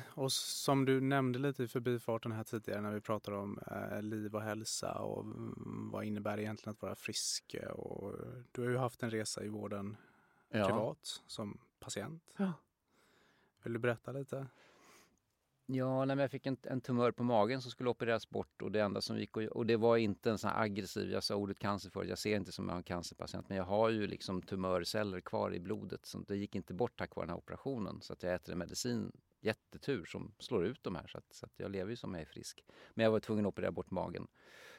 och 0.04 0.32
som 0.32 0.84
du 0.84 1.00
nämnde 1.00 1.38
lite 1.38 1.62
i 1.62 1.68
förbifarten 1.68 2.32
här 2.32 2.44
tidigare 2.44 2.80
när 2.80 2.92
vi 2.92 3.00
pratade 3.00 3.36
om 3.36 3.58
eh, 3.66 4.02
liv 4.02 4.34
och 4.34 4.42
hälsa 4.42 4.92
och 4.92 5.24
vad 5.92 6.04
innebär 6.04 6.36
det 6.36 6.42
egentligen 6.42 6.72
att 6.72 6.82
vara 6.82 6.94
frisk? 6.94 7.56
Och 7.72 8.14
du 8.52 8.62
har 8.62 8.70
ju 8.70 8.76
haft 8.76 9.02
en 9.02 9.10
resa 9.10 9.44
i 9.44 9.48
vården 9.48 9.96
ja. 10.48 10.66
privat 10.66 11.22
som 11.26 11.58
patient. 11.78 12.34
Ja. 12.36 12.52
Vill 13.62 13.72
du 13.72 13.78
berätta 13.78 14.12
lite? 14.12 14.46
Ja, 15.72 16.04
när 16.04 16.16
jag 16.16 16.30
fick 16.30 16.46
en, 16.46 16.56
en 16.62 16.80
tumör 16.80 17.12
på 17.12 17.22
magen 17.22 17.62
som 17.62 17.70
skulle 17.70 17.90
opereras 17.90 18.30
bort 18.30 18.62
och 18.62 18.72
det 18.72 18.80
enda 18.80 19.00
som 19.00 19.18
gick 19.18 19.36
och, 19.36 19.42
och 19.42 19.66
det 19.66 19.76
var 19.76 19.96
inte 19.96 20.30
en 20.30 20.38
sån 20.38 20.50
här 20.50 20.62
aggressiv, 20.62 21.10
jag 21.10 21.22
sa 21.22 21.36
ordet 21.36 21.58
cancer 21.58 21.90
förut, 21.90 22.08
jag 22.08 22.18
ser 22.18 22.36
inte 22.36 22.52
som 22.52 22.70
en 22.70 22.82
cancerpatient 22.82 23.48
men 23.48 23.58
jag 23.58 23.64
har 23.64 23.88
ju 23.88 24.06
liksom 24.06 24.42
tumörceller 24.42 25.20
kvar 25.20 25.54
i 25.54 25.60
blodet 25.60 26.06
så 26.06 26.18
det 26.18 26.36
gick 26.36 26.54
inte 26.54 26.74
bort 26.74 26.98
tack 26.98 27.16
vare 27.16 27.26
den 27.26 27.30
här 27.30 27.38
operationen 27.38 28.00
så 28.00 28.12
att 28.12 28.22
jag 28.22 28.34
äter 28.34 28.52
en 28.52 28.58
medicin 28.58 29.12
jättetur 29.40 30.04
som 30.04 30.34
slår 30.38 30.66
ut 30.66 30.82
de 30.82 30.94
här 30.94 31.06
så 31.06 31.18
att, 31.18 31.32
så 31.34 31.46
att 31.46 31.52
jag 31.56 31.70
lever 31.70 31.90
ju 31.90 31.96
som 31.96 32.14
jag 32.14 32.20
är 32.20 32.26
frisk. 32.26 32.64
Men 32.94 33.04
jag 33.04 33.10
var 33.10 33.20
tvungen 33.20 33.46
att 33.46 33.48
operera 33.48 33.72
bort 33.72 33.90
magen 33.90 34.26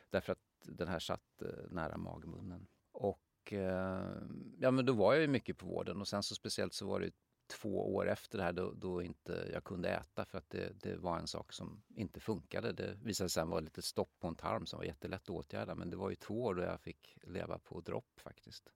därför 0.09 0.31
att 0.31 0.39
den 0.63 0.87
här 0.87 0.99
satt 0.99 1.41
eh, 1.41 1.47
nära 1.69 1.97
magmunnen. 1.97 2.67
Och 2.91 3.53
eh, 3.53 4.17
ja, 4.59 4.71
men 4.71 4.85
då 4.85 4.93
var 4.93 5.13
jag 5.13 5.21
ju 5.21 5.27
mycket 5.27 5.57
på 5.57 5.65
vården 5.65 6.01
och 6.01 6.07
sen 6.07 6.23
så 6.23 6.35
speciellt 6.35 6.73
så 6.73 6.87
var 6.87 6.99
det 6.99 7.11
två 7.51 7.95
år 7.95 8.09
efter 8.09 8.37
det 8.37 8.43
här 8.43 8.53
då, 8.53 8.71
då 8.71 9.01
inte 9.01 9.49
jag 9.53 9.63
kunde 9.63 9.89
äta 9.89 10.25
för 10.25 10.37
att 10.37 10.49
det, 10.49 10.81
det, 10.81 10.95
var 10.95 11.17
en 11.17 11.27
sak 11.27 11.53
som 11.53 11.83
inte 11.95 12.19
funkade. 12.19 12.71
Det 12.71 12.97
visade 13.03 13.29
sig 13.29 13.45
vara 13.45 13.59
lite 13.59 13.81
stopp 13.81 14.19
på 14.19 14.27
en 14.27 14.35
tarm 14.35 14.65
som 14.65 14.77
var 14.77 14.85
jättelätt 14.85 15.21
att 15.21 15.29
åtgärda 15.29 15.75
men 15.75 15.89
det 15.89 15.97
var 15.97 16.09
ju 16.09 16.15
två 16.15 16.43
år 16.43 16.55
då 16.55 16.61
jag 16.61 16.81
fick 16.81 17.17
leva 17.23 17.59
på 17.59 17.81
dropp 17.81 18.19
faktiskt. 18.19 18.71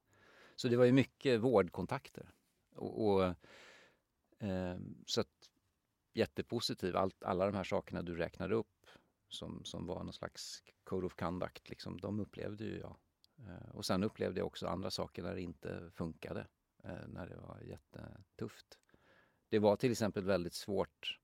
Så 0.56 0.68
det 0.68 0.78
var 0.78 0.86
ju 0.86 0.92
mycket 0.92 1.40
vårdkontakter. 1.40 2.30
Och, 2.76 3.06
och 3.06 3.24
eh, 4.40 4.78
så 5.06 5.22
att 5.22 5.50
jättepositiv. 6.16 6.96
Allt, 6.96 7.24
alla 7.24 7.46
de 7.46 7.56
här 7.56 7.64
sakerna 7.64 8.02
du 8.02 8.16
räknade 8.16 8.56
upp 8.56 8.90
som, 9.30 9.66
som 9.66 9.88
var 9.88 10.04
någon 10.04 10.14
slags 10.14 10.64
code 10.84 11.06
of 11.06 11.16
conduct, 11.16 11.70
liksom, 11.70 12.00
de 12.00 12.20
upplevde 12.20 12.64
ju 12.64 12.80
jag. 12.80 12.96
Eh, 13.38 13.70
och 13.76 13.86
sen 13.86 14.04
upplevde 14.04 14.40
jag 14.40 14.48
också 14.48 14.68
andra 14.68 14.92
saker 14.92 15.24
när 15.24 15.36
det 15.36 15.42
inte 15.42 15.92
funkade, 15.92 16.48
eh, 16.86 17.08
när 17.08 17.28
det 17.28 17.38
var 17.38 17.62
jättetufft. 17.62 18.80
Det 19.50 19.60
var 19.60 19.76
till 19.76 19.92
exempel 19.92 20.24
väldigt 20.24 20.54
svårt 20.54 21.20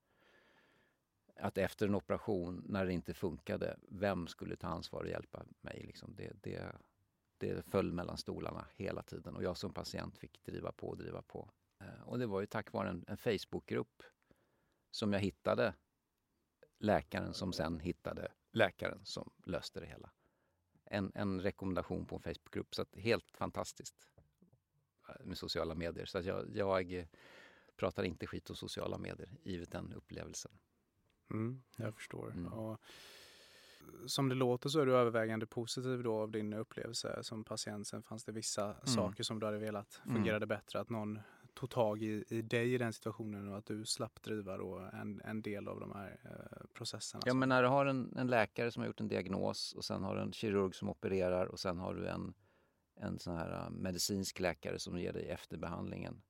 att 1.36 1.58
efter 1.58 1.86
en 1.86 1.94
operation, 1.94 2.64
när 2.68 2.86
det 2.86 2.92
inte 2.92 3.14
funkade, 3.14 3.76
vem 3.88 4.26
skulle 4.26 4.56
ta 4.56 4.66
ansvar 4.66 5.02
och 5.02 5.08
hjälpa 5.08 5.44
mig? 5.60 5.82
Liksom 5.86 6.14
det, 6.16 6.32
det, 6.42 6.76
det 7.38 7.66
föll 7.66 7.92
mellan 7.92 8.16
stolarna 8.16 8.66
hela 8.74 9.02
tiden 9.02 9.36
och 9.36 9.42
jag 9.42 9.56
som 9.56 9.74
patient 9.74 10.18
fick 10.18 10.44
driva 10.44 10.72
på 10.72 10.88
och 10.88 10.96
driva 10.96 11.22
på. 11.22 11.50
Eh, 11.80 12.02
och 12.04 12.18
det 12.18 12.26
var 12.26 12.40
ju 12.40 12.46
tack 12.46 12.72
vare 12.72 12.88
en, 12.88 13.04
en 13.08 13.16
Facebookgrupp 13.16 14.02
som 14.90 15.12
jag 15.12 15.20
hittade 15.20 15.74
läkaren 16.78 17.34
som 17.34 17.52
sen 17.52 17.80
hittade 17.80 18.32
läkaren 18.52 19.04
som 19.04 19.30
löste 19.46 19.80
det 19.80 19.86
hela. 19.86 20.10
En, 20.84 21.12
en 21.14 21.40
rekommendation 21.40 22.06
på 22.06 22.16
en 22.16 22.22
Facebookgrupp. 22.22 22.74
Så 22.74 22.82
att 22.82 22.96
helt 22.96 23.30
fantastiskt 23.30 24.08
med 25.24 25.38
sociala 25.38 25.74
medier. 25.74 26.06
Så 26.06 26.20
jag, 26.20 26.46
jag 26.54 27.06
pratar 27.76 28.02
inte 28.02 28.26
skit 28.26 28.50
om 28.50 28.56
sociala 28.56 28.98
medier, 28.98 29.28
givet 29.42 29.70
den 29.70 29.92
upplevelsen. 29.92 30.52
Mm, 31.30 31.62
jag 31.76 31.94
förstår. 31.94 32.30
Mm. 32.30 32.52
Och 32.52 32.80
som 34.06 34.28
det 34.28 34.34
låter 34.34 34.68
så 34.68 34.80
är 34.80 34.86
du 34.86 34.96
övervägande 34.96 35.46
positiv 35.46 36.02
då 36.02 36.14
av 36.14 36.30
din 36.30 36.52
upplevelse 36.52 37.18
som 37.22 37.44
patient. 37.44 37.86
Sen 37.86 38.02
fanns 38.02 38.24
det 38.24 38.32
vissa 38.32 38.64
mm. 38.64 38.86
saker 38.86 39.24
som 39.24 39.40
du 39.40 39.46
hade 39.46 39.58
velat 39.58 40.00
mm. 40.04 40.16
fungerade 40.16 40.46
bättre. 40.46 40.80
Att 40.80 40.90
någon 40.90 41.18
tog 41.54 41.70
tag 41.70 42.02
i, 42.02 42.24
i 42.28 42.42
dig 42.42 42.74
i 42.74 42.78
den 42.78 42.92
situationen 42.92 43.48
och 43.48 43.58
att 43.58 43.66
du 43.66 43.84
slapp 43.84 44.22
driva 44.22 44.56
då 44.56 44.78
en, 44.92 45.20
en 45.24 45.42
del 45.42 45.68
av 45.68 45.80
de 45.80 45.92
här 45.92 46.20
eh, 46.24 46.66
processerna? 46.72 47.22
Ja, 47.26 47.34
men 47.34 47.48
när 47.48 47.62
du 47.62 47.68
har 47.68 47.86
en, 47.86 48.16
en, 48.16 48.26
läkare 48.26 48.70
som 48.70 48.80
har 48.80 48.86
gjort 48.86 49.00
en 49.00 49.08
diagnos 49.08 49.72
och 49.72 49.84
sen 49.84 50.02
har 50.02 50.16
du 50.16 50.22
en 50.22 50.32
kirurg 50.32 50.74
som 50.74 50.88
opererar 50.88 51.46
och 51.46 51.60
sen 51.60 51.78
har 51.78 51.94
du 51.94 52.08
en, 52.08 52.34
en 52.94 53.18
sån 53.18 53.36
här 53.36 53.64
äh, 53.64 53.70
medicinsk 53.70 54.40
läkare 54.40 54.78
som 54.78 54.98
ger 54.98 55.12
dig 55.12 55.28
efterbehandlingen. 55.28 56.22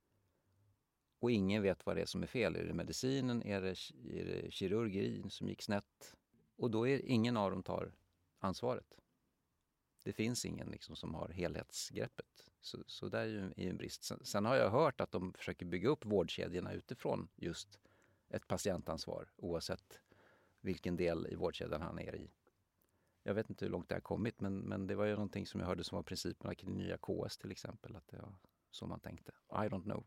Och 1.19 1.31
ingen 1.31 1.63
vet 1.63 1.87
vad 1.87 1.97
det 1.97 2.03
är 2.03 2.07
som 2.07 2.23
är 2.23 2.27
fel. 2.27 2.57
Är 2.57 2.65
det 2.65 2.75
medicinen? 2.75 3.43
Är 3.43 3.61
det, 3.61 3.77
är 4.21 4.25
det 4.25 4.51
kirurgin 4.51 5.31
som 5.31 5.49
gick 5.49 5.63
snett? 5.63 6.17
Och 6.57 6.71
då 6.71 6.89
är 6.89 7.05
ingen 7.05 7.37
av 7.37 7.51
dem 7.51 7.63
tar 7.63 7.93
ansvaret. 8.39 8.99
Det 10.05 10.13
finns 10.13 10.45
ingen 10.45 10.69
liksom 10.69 10.97
som 10.97 11.15
har 11.15 11.29
helhetsgreppet. 11.29 12.51
Så, 12.61 12.79
så 12.87 13.09
där 13.09 13.53
är 13.57 13.63
ju 13.63 13.71
en 13.71 13.77
brist. 13.77 14.05
Sen, 14.05 14.25
sen, 14.25 14.45
har 14.45 14.57
jag 14.57 14.71
hört 14.71 15.01
att 15.01 15.13
de 15.13 15.33
försöker 15.33 15.67
bygga 15.67 15.89
upp 15.89 16.05
vårdkedjorna 16.05 16.73
utifrån 16.73 17.29
just 17.37 17.79
ett 18.29 18.47
patientansvar 18.49 19.29
oavsett 19.37 20.01
vilken 20.61 20.97
del 20.97 21.27
i 21.31 21.35
vårdkedjan 21.35 21.83
han 21.83 21.99
är 21.99 22.15
i. 22.15 22.31
Jag 23.23 23.35
vet 23.35 23.51
inte 23.51 23.65
hur 23.65 23.73
långt 23.73 23.89
det 23.89 23.95
har 23.95 24.01
kommit 24.01 24.41
men, 24.41 24.59
men 24.59 24.87
det 24.87 24.95
var 24.95 25.05
ju 25.05 25.13
någonting 25.13 25.47
som 25.47 25.61
jag 25.61 25.67
hörde 25.67 25.85
som 25.85 25.97
var 25.97 26.03
principerna 26.03 26.55
kring 26.55 26.77
nya 26.77 26.99
KS 26.99 27.39
till 27.39 27.51
exempel. 27.51 27.97
Att 27.97 28.09
det 28.09 28.17
var 28.17 28.35
så 28.71 28.87
man 28.87 29.01
tänkte. 29.01 29.33
I 29.51 29.69
don't 29.69 29.83
know. 29.83 30.05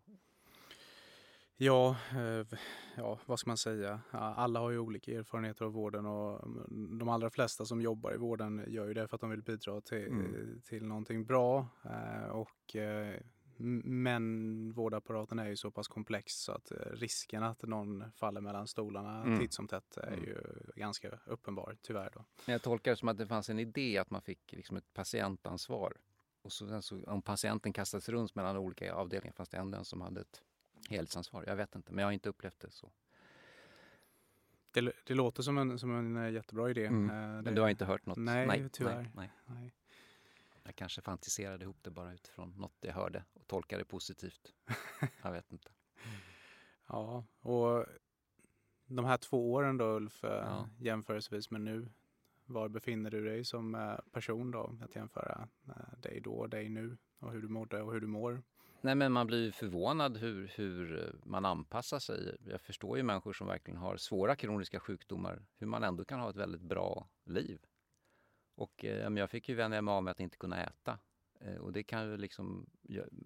Ja, 1.58 1.98
eh, 2.12 2.58
ja, 2.96 3.20
vad 3.26 3.40
ska 3.40 3.50
man 3.50 3.58
säga? 3.58 4.02
Alla 4.12 4.60
har 4.60 4.72
ju 4.72 4.80
olika 4.80 5.12
erfarenheter 5.12 5.66
av 5.66 5.72
vården 5.72 6.06
och 6.06 6.44
mm, 6.44 6.98
de 7.00 7.10
allra 7.10 7.30
flesta 7.30 7.66
som 7.66 7.82
jobbar 7.82 8.14
i 8.14 8.18
vården 8.18 8.64
gör 8.68 8.88
ju 8.88 8.94
det 8.94 9.08
för 9.08 9.16
att 9.16 9.22
de 9.22 9.30
vill 9.30 9.42
bidra 9.42 9.82
till, 9.82 10.08
mm. 10.08 10.62
till 10.66 10.86
någonting 10.86 11.26
bra. 11.26 11.68
Eh, 11.84 12.30
och, 12.30 12.76
eh, 12.76 13.20
men 13.58 14.72
vårdapparaten 14.74 15.40
är 15.40 15.48
ju 15.48 15.56
så 15.56 15.72
pass 15.72 15.88
komplex 15.88 16.34
så 16.34 16.52
att 16.52 16.72
risken 16.92 17.44
att 17.44 17.62
någon 17.62 18.12
faller 18.12 18.42
mellan 18.42 18.68
stolarna 18.68 19.24
mm. 19.24 19.40
titt 19.40 19.54
som 19.54 19.68
tätt 19.68 19.98
är 19.98 20.08
mm. 20.08 20.24
ju 20.24 20.38
ganska 20.76 21.20
uppenbar, 21.26 21.78
tyvärr. 21.82 22.12
Då. 22.14 22.26
Jag 22.46 22.62
tolkar 22.62 22.92
det 22.92 22.98
som 22.98 23.08
att 23.08 23.18
det 23.18 23.28
fanns 23.28 23.50
en 23.50 23.60
idé 23.60 23.98
att 23.98 24.10
man 24.10 24.22
fick 24.22 24.54
liksom 24.54 24.78
ett 24.78 24.94
patientansvar. 24.94 25.98
Och 26.42 26.52
så, 26.52 26.82
så, 26.82 27.04
om 27.04 27.22
patienten 27.22 27.74
kastas 27.74 28.10
runt 28.10 28.36
mellan 28.36 28.58
olika 28.58 28.94
avdelningar 28.94 29.34
fanns 29.34 29.50
det 29.50 29.58
en 29.58 29.86
som 29.86 30.02
hade 30.02 30.22
ett 30.22 30.42
helhetsansvar. 30.90 31.44
Jag 31.48 31.56
vet 31.56 31.76
inte, 31.76 31.94
men 31.94 32.02
jag 32.02 32.08
har 32.08 32.12
inte 32.12 32.30
upplevt 32.30 32.60
det 32.60 32.72
så. 32.72 32.92
Det, 34.72 34.92
det 35.06 35.14
låter 35.14 35.44
som 35.44 35.58
en, 35.58 35.80
som 35.80 35.96
en 35.96 36.18
eh, 36.18 36.32
jättebra 36.32 36.70
idé. 36.70 36.86
Mm. 36.86 37.08
Det, 37.08 37.14
eh, 37.14 37.42
men 37.42 37.56
du 37.56 37.62
har 37.62 37.70
inte 37.70 37.86
hört 37.86 38.06
något? 38.06 38.18
Nej, 38.18 38.48
nej 38.48 38.70
tyvärr. 38.70 39.12
Nej, 39.16 39.32
nej. 39.46 39.74
Jag 40.76 40.80
kanske 40.80 41.02
fantiserade 41.02 41.64
ihop 41.64 41.78
det 41.82 41.92
bara 41.92 42.14
utifrån 42.14 42.54
något 42.58 42.78
jag 42.82 42.94
hörde 42.94 43.24
och 43.34 43.48
tolkade 43.48 43.82
det 43.82 43.86
positivt. 43.86 44.54
jag 45.24 45.32
vet 45.32 45.52
inte. 45.52 45.72
Ja, 46.88 47.26
och 47.40 47.86
de 48.86 49.06
här 49.06 49.18
två 49.18 49.54
åren 49.54 49.78
då 49.78 49.86
Ulf, 49.86 50.24
eh, 50.24 50.32
ja. 50.32 50.70
jämförelsevis 50.80 51.52
med 51.52 51.62
nu, 51.62 51.90
var 52.46 52.70
befinner 52.70 53.12
du 53.12 53.26
dig 53.26 53.46
som 53.46 53.98
person 54.12 54.52
då? 54.52 54.78
Att 54.82 54.96
jämföra 54.96 55.48
dig 55.98 56.22
då 56.22 56.34
och 56.34 56.50
dig 56.50 56.70
nu 56.70 56.98
och 57.20 57.32
hur 57.32 57.42
du 57.42 57.48
mådde 57.48 57.82
och 57.82 57.94
hur 57.94 58.02
du 58.02 58.08
mår? 58.08 58.44
Nej, 58.82 58.96
men 58.96 59.12
man 59.12 59.28
blir 59.28 59.52
förvånad 59.52 60.18
hur, 60.18 60.52
hur 60.56 61.04
eh, 61.04 61.14
man 61.24 61.46
anpassar 61.46 62.00
sig. 62.00 62.38
Jag 62.50 62.62
förstår 62.62 62.98
ju 62.98 63.04
människor 63.04 63.34
som 63.34 63.48
verkligen 63.48 63.80
har 63.80 63.98
svåra 63.98 64.36
kroniska 64.36 64.80
sjukdomar, 64.80 65.46
hur 65.58 65.68
man 65.68 65.84
ändå 65.84 66.06
kan 66.06 66.20
ha 66.20 66.30
ett 66.30 66.36
väldigt 66.36 66.62
bra 66.62 67.10
liv. 67.26 67.60
Och 68.56 68.86
eh, 68.86 69.14
jag 69.14 69.30
fick 69.30 69.50
ju 69.50 69.56
vänja 69.56 69.82
mig 69.82 69.92
av 69.92 70.04
med 70.04 70.12
att 70.12 70.20
inte 70.20 70.38
kunna 70.38 70.64
äta. 70.64 71.00
Eh, 71.40 71.58
och 71.58 71.74
det 71.74 71.84
kan 71.84 72.06
ju 72.06 72.18
liksom, 72.18 72.70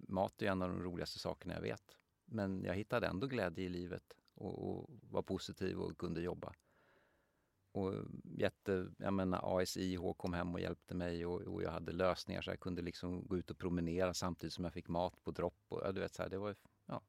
mat 0.07 0.41
är 0.41 0.47
en 0.47 0.61
av 0.61 0.69
de 0.69 0.83
roligaste 0.83 1.19
sakerna 1.19 1.53
jag 1.53 1.61
vet. 1.61 1.97
Men 2.25 2.63
jag 2.63 2.75
hittade 2.75 3.07
ändå 3.07 3.27
glädje 3.27 3.65
i 3.65 3.69
livet 3.69 4.13
och, 4.33 4.69
och 4.69 4.89
var 5.09 5.21
positiv 5.21 5.79
och 5.79 5.97
kunde 5.97 6.21
jobba. 6.21 6.53
Och 7.71 7.93
jätte, 8.23 8.91
jag 8.97 9.13
menar 9.13 9.59
ASIH 9.61 10.13
kom 10.17 10.33
hem 10.33 10.53
och 10.53 10.59
hjälpte 10.59 10.95
mig 10.95 11.25
och, 11.25 11.41
och, 11.41 11.63
jag 11.63 11.71
hade 11.71 11.91
lösningar 11.91 12.41
så 12.41 12.51
jag 12.51 12.59
kunde 12.59 12.81
liksom 12.81 13.27
gå 13.27 13.37
ut 13.37 13.51
och 13.51 13.57
promenera 13.57 14.13
samtidigt 14.13 14.53
som 14.53 14.63
jag 14.63 14.73
fick 14.73 14.87
mat 14.87 15.23
på 15.23 15.31
dropp. 15.31 15.65
Och, 15.67 15.93
du 15.93 16.01
vet, 16.01 16.13
så 16.13 16.21
här, 16.21 16.29
det 16.29 16.37
var, 16.37 16.55
ja. 16.85 17.01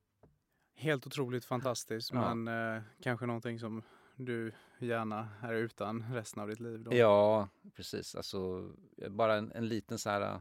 Helt 0.74 1.06
otroligt 1.06 1.44
fantastiskt 1.44 2.12
ja. 2.12 2.34
men 2.34 2.76
eh, 2.76 2.82
kanske 3.02 3.26
någonting 3.26 3.58
som 3.58 3.82
du 4.24 4.52
gärna 4.78 5.28
är 5.42 5.54
utan 5.54 6.12
resten 6.12 6.42
av 6.42 6.48
ditt 6.48 6.60
liv? 6.60 6.82
Då. 6.82 6.94
Ja, 6.94 7.48
precis. 7.74 8.14
Alltså, 8.14 8.70
bara 9.10 9.34
en, 9.34 9.52
en 9.52 9.68
liten 9.68 9.98
så 9.98 10.10
här 10.10 10.34
uh, 10.34 10.40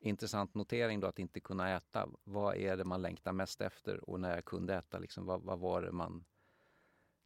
intressant 0.00 0.54
notering 0.54 1.00
då 1.00 1.06
att 1.06 1.18
inte 1.18 1.40
kunna 1.40 1.76
äta. 1.76 2.08
Vad 2.24 2.56
är 2.56 2.76
det 2.76 2.84
man 2.84 3.02
längtar 3.02 3.32
mest 3.32 3.60
efter? 3.60 4.10
Och 4.10 4.20
när 4.20 4.34
jag 4.34 4.44
kunde 4.44 4.74
äta, 4.74 4.98
liksom, 4.98 5.26
vad, 5.26 5.42
vad 5.42 5.58
var 5.58 5.82
det 5.82 5.92
man 5.92 6.24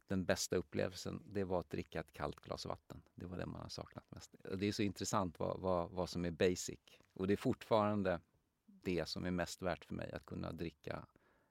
den 0.07 0.25
bästa 0.25 0.55
upplevelsen, 0.55 1.23
det 1.25 1.43
var 1.43 1.59
att 1.59 1.69
dricka 1.69 1.99
ett 1.99 2.13
kallt 2.13 2.39
glas 2.39 2.65
vatten. 2.65 3.01
Det 3.15 3.25
var 3.25 3.37
det 3.37 3.45
man 3.45 3.61
har 3.61 3.69
saknat 3.69 4.11
mest. 4.11 4.35
Det 4.57 4.67
är 4.67 4.71
så 4.71 4.83
intressant 4.83 5.39
vad, 5.39 5.59
vad, 5.59 5.91
vad 5.91 6.09
som 6.09 6.25
är 6.25 6.31
basic. 6.31 6.79
Och 7.13 7.27
det 7.27 7.33
är 7.33 7.37
fortfarande 7.37 8.19
det 8.65 9.05
som 9.05 9.25
är 9.25 9.31
mest 9.31 9.61
värt 9.61 9.85
för 9.85 9.95
mig, 9.95 10.11
att 10.11 10.25
kunna 10.25 10.51
dricka 10.51 11.05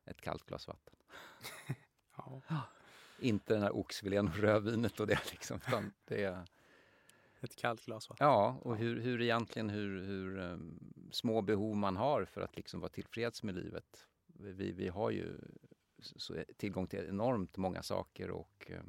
ett 0.04 0.20
kallt 0.20 0.46
glas 0.46 0.68
vatten. 0.68 0.96
ja. 2.16 2.42
Inte 3.22 3.54
den 3.54 3.62
här 3.62 3.76
oxfilén 3.76 4.28
och 4.28 4.36
rödvinet 4.36 5.00
och 5.00 5.06
det 5.06 5.30
liksom, 5.30 5.60
utan 5.66 5.92
det 6.04 6.24
är... 6.24 6.44
Ett 7.40 7.56
kallt 7.56 7.84
glas 7.84 8.10
vatten. 8.10 8.26
Ja, 8.26 8.58
och 8.62 8.76
hur, 8.76 9.00
hur 9.00 9.20
egentligen 9.20 9.70
hur, 9.70 10.02
hur 10.02 10.38
um, 10.38 10.92
små 11.12 11.42
behov 11.42 11.76
man 11.76 11.96
har 11.96 12.24
för 12.24 12.40
att 12.40 12.56
liksom 12.56 12.80
vara 12.80 12.90
tillfreds 12.90 13.42
med 13.42 13.54
livet. 13.54 14.06
Vi, 14.26 14.72
vi 14.72 14.88
har 14.88 15.10
ju 15.10 15.38
så 16.00 16.44
tillgång 16.56 16.86
till 16.86 16.98
enormt 16.98 17.56
många 17.56 17.82
saker 17.82 18.30
och 18.30 18.66
eh, 18.70 18.82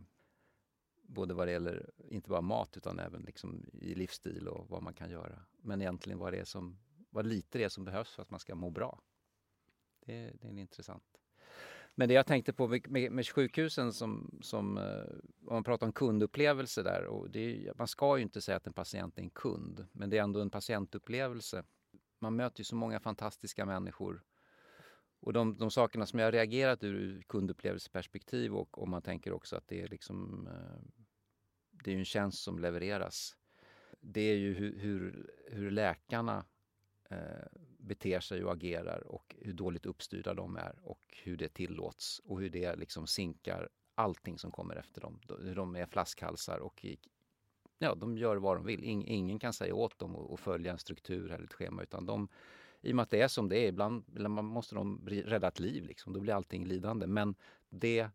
både 1.01 1.33
vad 1.33 1.47
det 1.47 1.51
gäller 1.51 1.91
inte 2.09 2.29
bara 2.29 2.41
mat 2.41 2.77
utan 2.77 2.99
även 2.99 3.21
liksom 3.21 3.65
i 3.81 3.95
livsstil 3.95 4.47
och 4.47 4.69
vad 4.69 4.83
man 4.83 4.93
kan 4.93 5.09
göra. 5.09 5.39
Men 5.57 5.81
egentligen 5.81 6.19
vad, 6.19 6.33
det 6.33 6.39
är 6.39 6.45
som, 6.45 6.79
vad 7.09 7.25
lite 7.25 7.57
det 7.57 7.63
är 7.63 7.69
som 7.69 7.85
behövs 7.85 8.13
för 8.13 8.21
att 8.21 8.29
man 8.29 8.39
ska 8.39 8.55
må 8.55 8.69
bra. 8.69 9.01
Det, 9.99 10.31
det 10.41 10.47
är 10.47 10.59
intressant. 10.59 11.22
Men 11.95 12.07
det 12.07 12.13
jag 12.13 12.27
tänkte 12.27 12.53
på 12.53 12.67
med, 12.67 12.91
med, 12.91 13.11
med 13.11 13.27
sjukhusen 13.27 13.93
som, 13.93 14.39
som 14.41 14.77
eh, 14.77 14.83
om 15.47 15.53
man 15.53 15.63
pratar 15.63 15.87
om 15.87 15.93
kundupplevelse 15.93 16.83
där 16.83 17.05
och 17.05 17.29
det, 17.29 17.71
man 17.77 17.87
ska 17.87 18.17
ju 18.17 18.23
inte 18.23 18.41
säga 18.41 18.57
att 18.57 18.67
en 18.67 18.73
patient 18.73 19.17
är 19.17 19.21
en 19.21 19.29
kund, 19.29 19.87
men 19.91 20.09
det 20.09 20.17
är 20.17 20.23
ändå 20.23 20.41
en 20.41 20.49
patientupplevelse. 20.49 21.63
Man 22.19 22.35
möter 22.35 22.59
ju 22.59 22.63
så 22.63 22.75
många 22.75 22.99
fantastiska 22.99 23.65
människor 23.65 24.23
Och 25.19 25.33
de, 25.33 25.57
de 25.57 25.71
sakerna 25.71 26.05
som 26.05 26.19
jag 26.19 26.27
har 26.27 26.31
reagerat 26.31 26.83
ur 26.83 27.21
kundupplevelseperspektiv 27.21 28.55
och 28.55 28.81
om 28.83 28.89
man 28.89 29.01
tänker 29.01 29.33
också 29.33 29.55
att 29.55 29.67
det 29.67 29.81
är 29.81 29.87
liksom 29.87 30.47
eh, 30.47 31.03
det 31.83 31.91
är 31.91 31.93
ju 31.93 31.99
en 31.99 32.05
tjänst 32.05 32.43
som 32.43 32.59
levereras. 32.59 33.37
Det 34.01 34.21
är 34.21 34.35
ju 34.35 34.53
hur, 34.53 34.79
hur, 34.79 35.31
hur 35.51 35.71
läkarna 35.71 36.45
eh, 37.09 37.17
beter 37.83 38.19
sig 38.19 38.45
och 38.45 38.53
agerar 38.53 39.07
och 39.07 39.35
hur 39.39 39.53
dåligt 39.53 39.85
uppstyrda 39.85 40.33
de 40.33 40.57
är 40.57 40.75
och 40.83 41.17
hur 41.23 41.37
det 41.37 41.49
tillåts 41.49 42.21
och 42.25 42.39
hur 42.39 42.49
det 42.49 42.75
liksom 42.75 43.07
sinkar 43.07 43.69
allting 43.95 44.37
som 44.37 44.51
kommer 44.51 44.75
efter 44.75 45.01
dem. 45.01 45.19
De 45.55 45.75
är 45.75 45.85
flaskhalsar 45.85 46.57
och 46.57 46.85
ja, 47.77 47.95
de 47.95 48.17
gör 48.17 48.35
vad 48.35 48.57
de 48.57 48.65
vill. 48.65 48.83
ingen 48.83 49.39
kan 49.39 49.53
säga 49.53 49.75
åt 49.75 49.99
dem 49.99 50.15
att 50.15 50.39
följa 50.39 50.71
en 50.71 50.77
struktur 50.79 51.31
eller 51.31 51.45
ett 51.45 51.53
schema 51.53 51.83
utan 51.83 52.05
de 52.05 52.27
i 52.81 52.91
och 52.91 52.95
med 52.95 53.03
att 53.03 53.09
det 53.09 53.21
är 53.21 53.27
som 53.27 53.49
det 53.49 53.57
är, 53.57 53.67
ibland 53.67 54.03
måste 54.43 54.75
de 54.75 55.01
rädda 55.07 55.47
ett 55.47 55.59
liv. 55.59 55.85
Liksom. 55.85 56.13
Då 56.13 56.19
blir 56.19 56.33
allting 56.33 56.65
lidande. 56.65 57.07
Men 57.07 57.35
det 57.69 58.09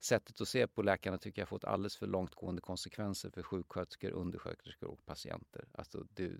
sättet 0.00 0.40
att 0.40 0.48
se 0.48 0.66
på 0.66 0.82
läkarna 0.82 1.18
tycker 1.18 1.42
jag 1.42 1.48
fått 1.48 1.64
alldeles 1.64 1.96
för 1.96 2.06
långtgående 2.06 2.60
konsekvenser 2.60 3.30
för 3.30 3.42
sjuksköterskor, 3.42 4.10
undersköterskor 4.10 4.88
och 4.90 5.06
patienter. 5.06 5.68
Alltså, 5.72 6.06
det, 6.10 6.32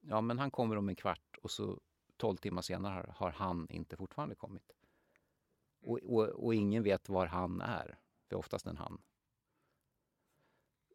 ja, 0.00 0.20
men 0.20 0.38
han 0.38 0.50
kommer 0.50 0.76
om 0.76 0.88
en 0.88 0.96
kvart 0.96 1.36
och 1.42 1.50
så 1.50 1.80
12 2.20 2.36
timmar 2.36 2.62
senare 2.62 2.94
har, 2.94 3.14
har 3.16 3.30
han 3.30 3.66
inte 3.70 3.96
fortfarande 3.96 4.34
kommit. 4.34 4.72
Och, 5.82 5.98
och, 6.02 6.28
och, 6.28 6.54
ingen 6.54 6.82
vet 6.82 7.08
var 7.08 7.26
han 7.26 7.60
är, 7.60 7.98
för 8.28 8.36
oftast 8.36 8.66
en 8.66 8.76
han. 8.76 9.00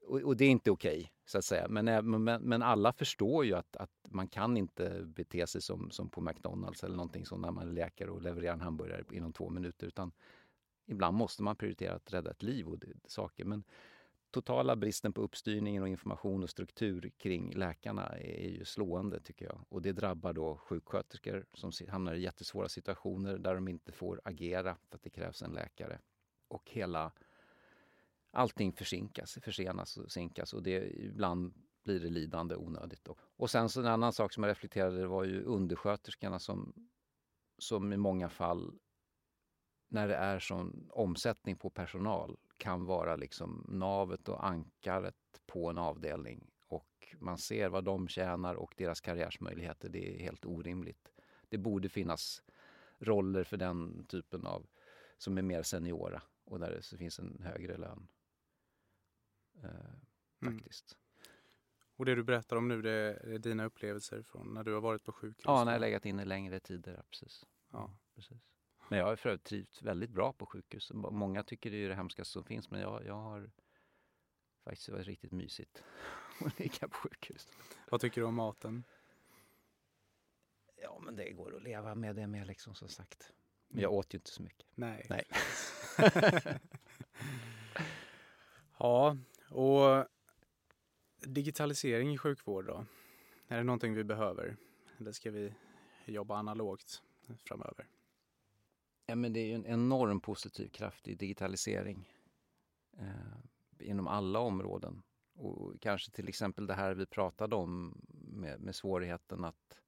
Och, 0.01 0.21
och 0.21 0.37
det 0.37 0.45
är 0.45 0.49
inte 0.49 0.71
okej, 0.71 0.97
okay, 0.97 1.09
så 1.25 1.37
att 1.37 1.45
säga. 1.45 1.63
Eh, 1.63 1.69
men, 1.69 2.23
men, 2.23 2.41
men, 2.41 2.61
alla 2.61 2.93
förstår 2.93 3.45
ju 3.45 3.53
att, 3.53 3.75
att 3.75 3.91
man 4.09 4.27
kan 4.27 4.57
inte 4.57 5.03
bete 5.05 5.47
sig 5.47 5.61
som, 5.61 5.91
som 5.91 6.09
på 6.09 6.21
McDonalds 6.21 6.83
eller 6.83 6.95
någonting 6.95 7.25
sånt 7.25 7.41
när 7.41 7.51
man 7.51 7.67
är 7.67 7.73
läkare 7.73 8.11
och 8.11 8.21
levererar 8.21 8.53
en 8.53 8.61
hamburgare 8.61 9.03
inom 9.11 9.33
två 9.33 9.49
minuter. 9.49 9.87
Utan 9.87 10.11
ibland 10.85 11.17
måste 11.17 11.43
man 11.43 11.55
prioritera 11.55 11.95
att 11.95 12.13
rädda 12.13 12.31
ett 12.31 12.43
liv 12.43 12.67
och 12.67 12.79
det, 12.79 12.93
saker. 13.05 13.45
Men 13.45 13.63
totala 14.35 14.75
bristen 14.75 15.13
på 15.13 15.21
uppstyrning, 15.21 15.81
och 15.81 15.87
information 15.87 16.43
och 16.43 16.49
struktur 16.49 17.11
kring 17.17 17.53
läkarna 17.53 18.07
är 18.07 18.49
ju 18.49 18.65
slående 18.65 19.19
tycker 19.19 19.45
jag. 19.45 19.65
Och 19.69 19.81
det 19.81 19.91
drabbar 19.91 20.33
då 20.33 20.57
sjuksköterskor 20.57 21.45
som 21.53 21.71
hamnar 21.89 22.13
i 22.13 22.21
jättesvåra 22.21 22.69
situationer 22.69 23.37
där 23.37 23.55
de 23.55 23.67
inte 23.67 23.91
får 23.91 24.21
agera 24.23 24.77
för 24.89 24.95
att 24.95 25.03
det 25.03 25.09
krävs 25.09 25.41
en 25.41 25.51
läkare. 25.51 25.99
Och 26.47 26.69
hela 26.71 27.11
allting 28.31 28.73
försinkas, 28.73 29.37
försenas 29.41 29.97
och 29.97 30.11
sinkas 30.11 30.53
och 30.53 30.63
det 30.63 31.03
ibland 31.05 31.53
blir 31.83 31.99
det 31.99 32.09
lidande 32.09 32.55
onödigt. 32.55 33.07
Och, 33.07 33.19
och 33.37 33.49
sen 33.49 33.69
så 33.69 33.79
en 33.79 33.87
annan 33.87 34.13
sak 34.13 34.33
som 34.33 34.43
jag 34.43 34.51
reflekterade 34.51 35.07
var 35.07 35.23
ju 35.23 35.43
undersköterskorna 35.43 36.39
som, 36.39 36.73
som 37.57 37.93
i 37.93 37.97
många 37.97 38.29
fall 38.29 38.79
när 39.95 40.07
det 40.07 40.15
är 40.15 40.39
sån 40.39 40.89
omsättning 40.91 41.55
på 41.55 41.69
personal 41.69 42.37
kan 42.57 42.85
vara 42.85 43.15
liksom 43.15 43.65
navet 43.67 44.29
och 44.29 44.47
ankaret 44.47 45.15
på 45.45 45.69
en 45.69 45.77
avdelning 45.77 46.51
och 46.67 47.15
man 47.19 47.37
ser 47.37 47.69
vad 47.69 47.83
de 47.83 48.07
tjänar 48.07 48.55
och 48.55 48.73
deras 48.77 49.01
karriärsmöjligheter. 49.01 49.89
Det 49.89 50.15
är 50.15 50.19
helt 50.19 50.45
orimligt. 50.45 51.11
Det 51.49 51.57
borde 51.57 51.89
finnas 51.89 52.43
roller 52.99 53.43
för 53.43 53.57
den 53.57 54.05
typen 54.05 54.45
av 54.45 54.65
som 55.17 55.37
är 55.37 55.41
mer 55.41 55.63
seniora 55.63 56.21
och 56.43 56.59
där 56.59 56.81
det 56.91 56.97
finns 56.97 57.19
en 57.19 57.41
högre 57.43 57.77
lön. 57.77 58.07
Eh, 59.63 59.69
mm. 60.41 60.57
faktiskt. 60.57 60.95
Mm. 60.95 61.01
Och 61.95 62.05
det 62.05 62.15
du 62.15 62.23
berättar 62.23 62.55
om 62.55 62.67
nu, 62.67 62.81
det 62.81 62.91
är 62.91 63.37
dina 63.37 63.65
upplevelser 63.65 64.23
från 64.23 64.53
när 64.53 64.63
du 64.63 64.73
har 64.73 64.81
varit 64.81 65.03
på 65.03 65.11
sjukhus? 65.11 65.45
Ja, 65.45 65.63
när 65.63 65.71
jag 65.71 65.81
legat 65.81 66.05
inne 66.05 66.25
längre 66.25 66.59
tider, 66.59 67.03
precis. 67.09 67.45
Ja. 67.71 67.97
precis. 68.15 68.54
Men 68.89 68.99
jag 68.99 69.05
har 69.05 69.15
för 69.15 69.29
övrigt 69.29 69.43
trivts 69.43 69.81
väldigt 69.81 70.09
bra 70.09 70.33
på 70.33 70.45
sjukhus. 70.45 70.91
Många 70.93 71.43
tycker 71.43 71.71
det 71.71 71.77
är 71.77 71.89
det 71.89 71.95
hemskaste 71.95 72.33
som 72.33 72.43
finns, 72.43 72.71
men 72.71 72.81
jag, 72.81 73.05
jag 73.05 73.13
har 73.13 73.51
faktiskt 74.63 74.89
varit 74.89 75.07
riktigt 75.07 75.31
mysigt 75.31 75.83
att 76.45 76.59
ligga 76.59 76.87
på 76.87 76.97
sjukhus. 76.97 77.51
Vad 77.91 78.01
tycker 78.01 78.21
du 78.21 78.27
om 78.27 78.35
maten? 78.35 78.83
Ja, 80.75 80.99
men 80.99 81.15
det 81.15 81.31
går 81.31 81.55
att 81.55 81.63
leva 81.63 81.95
med 81.95 82.15
det 82.15 82.27
med 82.27 82.47
liksom 82.47 82.75
som 82.75 82.89
sagt. 82.89 83.33
Men 83.67 83.81
jag 83.81 83.93
åt 83.93 84.13
ju 84.13 84.17
inte 84.17 84.29
så 84.29 84.43
mycket. 84.43 84.67
Nej. 84.75 85.05
Nej. 85.09 85.25
ja, 88.79 89.17
och 89.49 90.07
digitalisering 91.19 92.13
i 92.13 92.17
sjukvård 92.17 92.65
då? 92.65 92.85
Är 93.47 93.57
det 93.57 93.63
någonting 93.63 93.93
vi 93.93 94.03
behöver? 94.03 94.57
Eller 94.99 95.11
ska 95.11 95.31
vi 95.31 95.53
jobba 96.05 96.37
analogt 96.37 97.03
framöver? 97.47 97.87
Ja, 99.05 99.15
men 99.15 99.33
det 99.33 99.39
är 99.39 99.45
ju 99.45 99.53
en 99.55 99.65
enorm 99.65 100.19
positiv 100.19 100.67
kraft 100.69 101.07
i 101.07 101.15
digitalisering 101.15 102.09
eh, 102.97 103.87
inom 103.89 104.07
alla 104.07 104.39
områden. 104.39 105.03
Och 105.35 105.81
kanske 105.81 106.11
till 106.11 106.29
exempel 106.29 106.67
det 106.67 106.73
här 106.73 106.93
vi 106.93 107.05
pratade 107.05 107.55
om 107.55 108.01
med, 108.09 108.59
med 108.59 108.75
svårigheten 108.75 109.43
att 109.43 109.79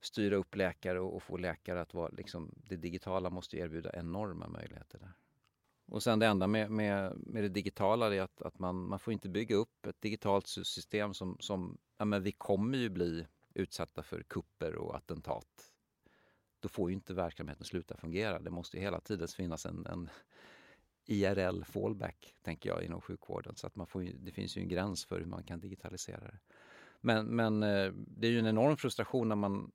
styra 0.00 0.36
upp 0.36 0.54
läkare 0.54 1.00
och, 1.00 1.16
och 1.16 1.22
få 1.22 1.36
läkare 1.36 1.80
att 1.80 1.94
vara 1.94 2.08
liksom, 2.08 2.54
det 2.54 2.76
digitala 2.76 3.30
måste 3.30 3.56
erbjuda 3.56 3.92
enorma 3.92 4.48
möjligheter 4.48 4.98
där. 4.98 5.12
Och 5.86 6.02
sen 6.02 6.18
det 6.18 6.26
enda 6.26 6.46
med, 6.46 6.70
med, 6.70 7.16
med 7.16 7.42
det 7.42 7.48
digitala 7.48 8.14
är 8.14 8.20
att, 8.20 8.42
att 8.42 8.58
man, 8.58 8.76
man 8.88 8.98
får 8.98 9.12
inte 9.12 9.28
bygga 9.28 9.56
upp 9.56 9.86
ett 9.86 10.00
digitalt 10.00 10.46
system 10.46 11.14
som, 11.14 11.36
som 11.40 11.78
ja 11.98 12.04
men 12.04 12.22
vi 12.22 12.32
kommer 12.32 12.78
ju 12.78 12.88
bli 12.88 13.26
utsatta 13.54 14.02
för 14.02 14.22
kupper 14.22 14.74
och 14.74 14.96
attentat 14.96 15.71
då 16.62 16.68
får 16.68 16.90
ju 16.90 16.94
inte 16.94 17.14
verksamheten 17.14 17.64
sluta 17.64 17.96
fungera. 17.96 18.38
Det 18.38 18.50
måste 18.50 18.78
hela 18.78 19.00
tiden 19.00 19.28
finnas 19.28 19.66
en, 19.66 19.86
en 19.86 20.10
IRL 21.06 21.64
fallback, 21.64 22.34
tänker 22.42 22.68
jag, 22.68 22.84
inom 22.84 23.00
sjukvården. 23.00 23.56
Så 23.56 23.66
att 23.66 23.76
man 23.76 23.86
får, 23.86 24.02
det 24.02 24.32
finns 24.32 24.56
ju 24.56 24.62
en 24.62 24.68
gräns 24.68 25.04
för 25.04 25.18
hur 25.18 25.26
man 25.26 25.42
kan 25.42 25.60
digitalisera 25.60 26.20
det. 26.20 26.38
Men, 27.00 27.26
men 27.26 27.62
eh, 27.62 27.92
det 27.94 28.26
är 28.26 28.30
ju 28.30 28.38
en 28.38 28.46
enorm 28.46 28.76
frustration 28.76 29.28
när 29.28 29.36
man, 29.36 29.72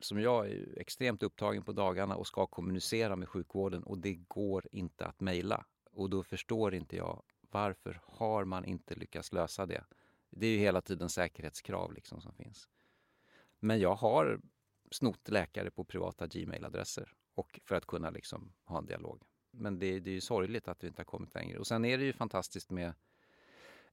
som 0.00 0.20
jag, 0.20 0.50
är 0.50 0.78
extremt 0.78 1.22
upptagen 1.22 1.62
på 1.62 1.72
dagarna 1.72 2.16
och 2.16 2.26
ska 2.26 2.46
kommunicera 2.46 3.16
med 3.16 3.28
sjukvården 3.28 3.82
och 3.82 3.98
det 3.98 4.14
går 4.14 4.66
inte 4.72 5.06
att 5.06 5.20
mejla. 5.20 5.64
Och 5.90 6.10
då 6.10 6.22
förstår 6.22 6.74
inte 6.74 6.96
jag 6.96 7.22
varför 7.50 8.00
har 8.04 8.44
man 8.44 8.64
inte 8.64 8.94
lyckats 8.94 9.32
lösa 9.32 9.66
det? 9.66 9.84
Det 10.30 10.46
är 10.46 10.50
ju 10.50 10.58
hela 10.58 10.80
tiden 10.80 11.08
säkerhetskrav 11.08 11.92
liksom 11.92 12.20
som 12.20 12.32
finns. 12.32 12.68
Men 13.58 13.80
jag 13.80 13.94
har 13.94 14.40
snott 14.90 15.28
läkare 15.28 15.70
på 15.70 15.84
privata 15.84 16.26
Gmail-adresser 16.26 17.12
och 17.34 17.60
för 17.64 17.74
att 17.74 17.86
kunna 17.86 18.10
liksom 18.10 18.52
ha 18.64 18.78
en 18.78 18.86
dialog. 18.86 19.22
Men 19.50 19.78
det, 19.78 20.00
det 20.00 20.10
är 20.10 20.14
ju 20.14 20.20
sorgligt 20.20 20.68
att 20.68 20.84
vi 20.84 20.88
inte 20.88 21.00
har 21.00 21.04
kommit 21.04 21.34
längre. 21.34 21.58
Och 21.58 21.66
sen 21.66 21.84
är 21.84 21.98
det 21.98 22.04
ju 22.04 22.12
fantastiskt 22.12 22.70
med 22.70 22.88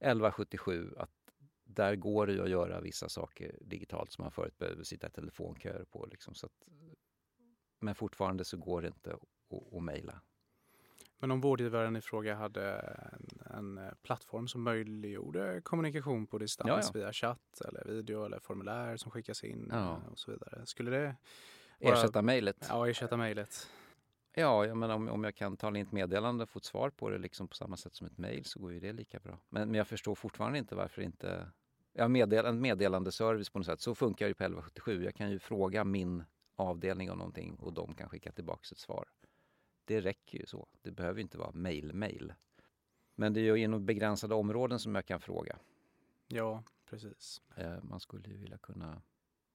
1177 0.00 0.94
att 0.96 1.10
där 1.64 1.96
går 1.96 2.26
det 2.26 2.32
ju 2.32 2.42
att 2.42 2.50
göra 2.50 2.80
vissa 2.80 3.08
saker 3.08 3.58
digitalt 3.60 4.12
som 4.12 4.22
man 4.22 4.32
förut 4.32 4.58
behövde 4.58 4.84
sitta 4.84 5.06
i 5.06 5.10
telefonköer 5.10 5.84
på. 5.84 6.06
Liksom, 6.06 6.34
så 6.34 6.46
att, 6.46 6.62
men 7.80 7.94
fortfarande 7.94 8.44
så 8.44 8.56
går 8.56 8.82
det 8.82 8.88
inte 8.88 9.14
att, 9.14 9.74
att 9.74 9.82
mejla. 9.82 10.20
Men 11.20 11.30
om 11.30 11.40
vårdgivaren 11.40 11.96
i 11.96 12.00
fråga 12.00 12.34
hade 12.34 12.70
en, 13.12 13.56
en, 13.58 13.78
eh, 13.78 13.92
plattform 14.02 14.48
som 14.48 14.62
möjliggjorde 14.62 15.60
kommunikation 15.60 16.26
på 16.26 16.38
distans 16.38 16.68
ja, 16.68 16.80
ja. 16.82 16.90
via 17.00 17.12
chatt 17.12 17.60
eller 17.68 17.84
video 17.84 18.24
eller 18.24 18.38
formulär 18.38 18.96
som 18.96 19.10
skickas 19.10 19.44
in 19.44 19.68
ja. 19.72 19.78
Eh, 19.78 20.12
och 20.12 20.18
så 20.18 20.30
vidare. 20.30 20.66
Skulle 20.66 20.90
det 20.90 21.16
vara... 21.80 21.94
Ersätta 21.94 22.22
mejlet? 22.22 22.66
Ja, 22.68 22.88
ersätta 22.88 23.16
mejlet. 23.16 23.68
Ja, 24.34 24.66
jag 24.66 24.76
menar, 24.76 24.94
om, 24.94 25.08
om 25.08 25.24
jag 25.24 25.34
kan 25.34 25.56
tala 25.56 25.78
in 25.78 25.86
ett 25.86 25.92
meddelande 25.92 26.42
och 26.42 26.50
få 26.50 26.58
ett 26.58 26.64
svar 26.64 26.90
på 26.90 27.10
det 27.10 27.18
liksom 27.18 27.48
på 27.48 27.54
samma 27.54 27.76
sätt 27.76 27.94
som 27.94 28.06
ett 28.06 28.18
mejl 28.18 28.44
så 28.44 28.60
går 28.60 28.72
ju 28.72 28.80
det 28.80 28.92
lika 28.92 29.18
bra. 29.18 29.38
Men, 29.48 29.68
men 29.68 29.74
jag 29.74 29.86
förstår 29.86 30.14
fortfarande 30.14 30.58
inte 30.58 30.74
varför 30.74 31.02
inte... 31.02 31.50
Ja, 31.92 32.08
meddel, 32.08 32.46
en 32.46 32.60
meddelandeservice 32.60 33.50
på 33.50 33.58
något 33.58 33.66
sätt. 33.66 33.80
Så 33.80 33.94
funkar 33.94 34.26
det 34.26 34.28
ju 34.28 34.34
på 34.34 34.44
1177. 34.44 35.04
Jag 35.04 35.14
kan 35.14 35.30
ju 35.30 35.38
fråga 35.38 35.84
min 35.84 36.24
avdelning 36.56 37.10
om 37.10 37.18
någonting 37.18 37.56
och 37.56 37.72
de 37.72 37.94
kan 37.94 38.08
skicka 38.08 38.32
tillbaka 38.32 38.60
ett 38.72 38.78
svar 38.78 39.04
det 39.88 40.00
räcker 40.00 40.38
ju 40.38 40.46
så. 40.46 40.68
Det 40.82 40.90
behöver 40.90 41.20
inte 41.20 41.38
vara 41.38 41.50
mail-mail. 41.52 42.34
Men 43.14 43.32
det 43.32 43.40
är 43.40 43.44
ju 43.44 43.64
inom 43.64 43.86
begränsade 43.86 44.34
områden 44.34 44.78
som 44.78 44.94
jag 44.94 45.06
kan 45.06 45.20
fråga. 45.20 45.58
Ja, 46.26 46.62
precis. 46.84 47.42
Eh, 47.56 47.82
man 47.82 48.00
skulle 48.00 48.28
ju 48.28 48.36
vilja 48.36 48.58
kunna, 48.58 49.02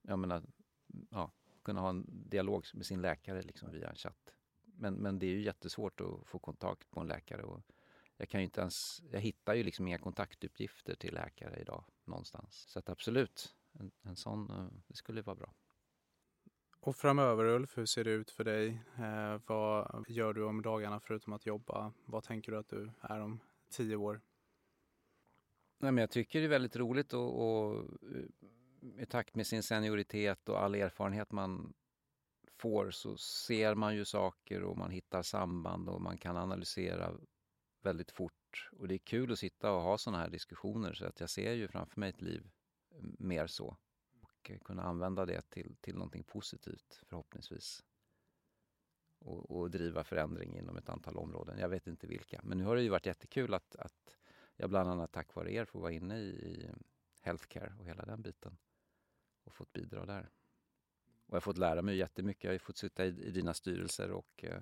jag 0.02 0.18
menar, 0.18 0.42
ja, 1.10 1.30
kunna 1.62 1.80
ha 1.80 1.88
en 1.88 2.06
dialog 2.08 2.64
med 2.74 2.86
sin 2.86 3.02
läkare 3.02 3.42
liksom 3.42 3.70
via 3.70 3.88
en 3.88 3.96
chatt. 3.96 4.34
Men, 4.64 4.94
men 4.94 5.18
det 5.18 5.26
är 5.26 5.30
ju 5.30 5.42
jättesvårt 5.42 6.00
att 6.00 6.26
få 6.26 6.38
kontakt 6.38 6.90
på 6.90 7.00
en 7.00 7.06
läkare. 7.06 7.42
Och 7.42 7.62
jag 8.16 8.28
kan 8.28 8.40
ju 8.40 8.44
inte 8.44 8.60
ens, 8.60 9.02
jag 9.10 9.20
hittar 9.20 9.54
ju 9.54 9.62
liksom 9.62 9.86
inga 9.88 9.98
kontaktuppgifter 9.98 10.94
till 10.94 11.14
läkare 11.14 11.60
idag 11.60 11.84
någonstans. 12.04 12.64
Så 12.68 12.78
att 12.78 12.88
absolut, 12.88 13.54
en, 13.72 13.90
en 14.02 14.16
sån, 14.16 14.50
eh, 14.50 14.66
det 14.86 14.96
skulle 14.96 15.22
vara 15.22 15.36
bra. 15.36 15.54
Och 16.86 16.96
framöver 16.96 17.44
Ulf, 17.44 17.78
hur 17.78 17.86
ser 17.86 18.04
det 18.04 18.10
ut 18.10 18.30
för 18.30 18.44
dig? 18.44 18.82
Eh, 18.98 19.40
vad 19.46 20.04
gör 20.08 20.32
du 20.32 20.44
om 20.44 20.62
dagarna 20.62 21.00
förutom 21.00 21.32
att 21.32 21.46
jobba? 21.46 21.92
Vad 22.04 22.24
tänker 22.24 22.52
du 22.52 22.58
att 22.58 22.68
du 22.68 22.90
är 23.00 23.20
om 23.20 23.40
tio 23.70 23.96
år? 23.96 24.20
Nej, 25.78 25.92
men 25.92 26.02
jag 26.02 26.10
tycker 26.10 26.38
det 26.38 26.44
är 26.44 26.48
väldigt 26.48 26.76
roligt 26.76 27.12
och, 27.12 27.20
eh, 27.20 27.34
och 27.44 27.84
i 28.98 29.06
takt 29.06 29.34
med 29.34 29.46
sin 29.46 29.62
senioritet 29.62 30.48
och 30.48 30.62
all 30.62 30.74
erfarenhet 30.74 31.32
man 31.32 31.74
får 32.58 32.90
så 32.90 33.16
ser 33.16 33.74
man 33.74 33.96
ju 33.96 34.04
saker 34.04 34.62
och 34.62 34.78
man 34.78 34.90
hittar 34.90 35.22
samband 35.22 35.88
och 35.88 36.02
man 36.02 36.18
kan 36.18 36.36
analysera 36.36 37.12
väldigt 37.82 38.10
fort. 38.10 38.70
Och 38.72 38.88
det 38.88 38.94
är 38.94 38.98
kul 38.98 39.32
att 39.32 39.38
sitta 39.38 39.72
och 39.72 39.82
ha 39.82 39.98
sådana 39.98 40.22
här 40.22 40.30
diskussioner 40.30 40.92
så 40.92 41.06
att 41.06 41.20
jag 41.20 41.30
ser 41.30 41.52
ju 41.52 41.68
framför 41.68 42.00
mig 42.00 42.08
ett 42.08 42.22
liv 42.22 42.50
mer 43.18 43.46
så. 43.46 43.76
Och 44.44 44.50
eh, 44.50 44.58
kunna 44.58 44.82
använda 44.82 45.26
det 45.26 45.50
till, 45.50 45.76
till 45.80 45.94
någonting 45.94 46.24
positivt 46.24 47.00
förhoppningsvis. 47.06 47.84
Och, 49.18 49.50
och 49.50 49.70
driva 49.70 50.04
förändring 50.04 50.58
inom 50.58 50.76
ett 50.76 50.88
antal 50.88 51.16
områden. 51.16 51.58
Jag 51.58 51.68
vet 51.68 51.86
inte 51.86 52.06
vilka. 52.06 52.40
Men 52.42 52.58
nu 52.58 52.64
har 52.64 52.76
det 52.76 52.82
ju 52.82 52.88
varit 52.88 53.06
jättekul 53.06 53.54
att, 53.54 53.76
att 53.76 54.16
jag 54.56 54.70
bland 54.70 54.90
annat 54.90 55.12
tack 55.12 55.34
vare 55.34 55.52
er 55.52 55.64
får 55.64 55.80
vara 55.80 55.92
inne 55.92 56.18
i, 56.18 56.28
i 56.28 56.70
healthcare 57.20 57.72
och 57.78 57.86
hela 57.86 58.04
den 58.04 58.22
biten. 58.22 58.56
Och 59.44 59.54
fått 59.54 59.72
bidra 59.72 60.06
där. 60.06 60.30
Och 61.26 61.30
jag 61.30 61.36
har 61.36 61.40
fått 61.40 61.58
lära 61.58 61.82
mig 61.82 61.96
jättemycket. 61.96 62.44
Jag 62.44 62.52
har 62.52 62.58
fått 62.58 62.76
sitta 62.76 63.04
i, 63.04 63.08
i 63.08 63.30
dina 63.30 63.54
styrelser 63.54 64.10
och 64.10 64.44
eh, 64.44 64.60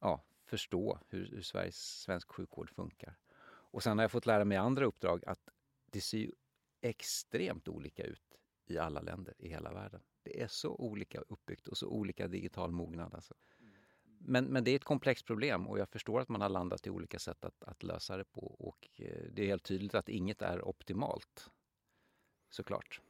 ja, 0.00 0.24
förstå 0.44 0.98
hur, 1.08 1.30
hur 1.30 1.42
Sveriges, 1.42 2.00
svensk 2.00 2.32
sjukvård 2.32 2.70
funkar. 2.70 3.16
Och 3.44 3.82
sen 3.82 3.98
har 3.98 4.04
jag 4.04 4.10
fått 4.10 4.26
lära 4.26 4.44
mig 4.44 4.56
andra 4.56 4.84
uppdrag 4.84 5.24
att 5.26 5.48
det 5.86 6.00
ser 6.00 6.32
extremt 6.80 7.68
olika 7.68 8.02
ut 8.04 8.36
i 8.70 8.78
alla 8.78 9.00
länder 9.00 9.34
i 9.38 9.48
hela 9.48 9.72
världen. 9.72 10.00
Det 10.22 10.42
är 10.42 10.48
så 10.48 10.76
olika 10.76 11.20
uppbyggt 11.20 11.68
och 11.68 11.78
så 11.78 11.88
olika 11.88 12.28
digital 12.28 12.70
mognad. 12.70 13.14
Alltså. 13.14 13.34
Men, 14.18 14.44
men 14.44 14.64
det 14.64 14.70
är 14.70 14.76
ett 14.76 14.84
komplext 14.84 15.26
problem 15.26 15.66
och 15.68 15.78
jag 15.78 15.88
förstår 15.88 16.20
att 16.20 16.28
man 16.28 16.40
har 16.40 16.48
landat 16.48 16.86
i 16.86 16.90
olika 16.90 17.18
sätt 17.18 17.44
att, 17.44 17.62
att 17.62 17.82
lösa 17.82 18.16
det 18.16 18.24
på. 18.24 18.40
Och 18.40 18.90
eh, 18.98 19.22
det 19.32 19.42
är 19.42 19.46
helt 19.46 19.64
tydligt 19.64 19.94
att 19.94 20.08
inget 20.08 20.42
är 20.42 20.68
optimalt. 20.68 21.50
Såklart. 22.50 23.00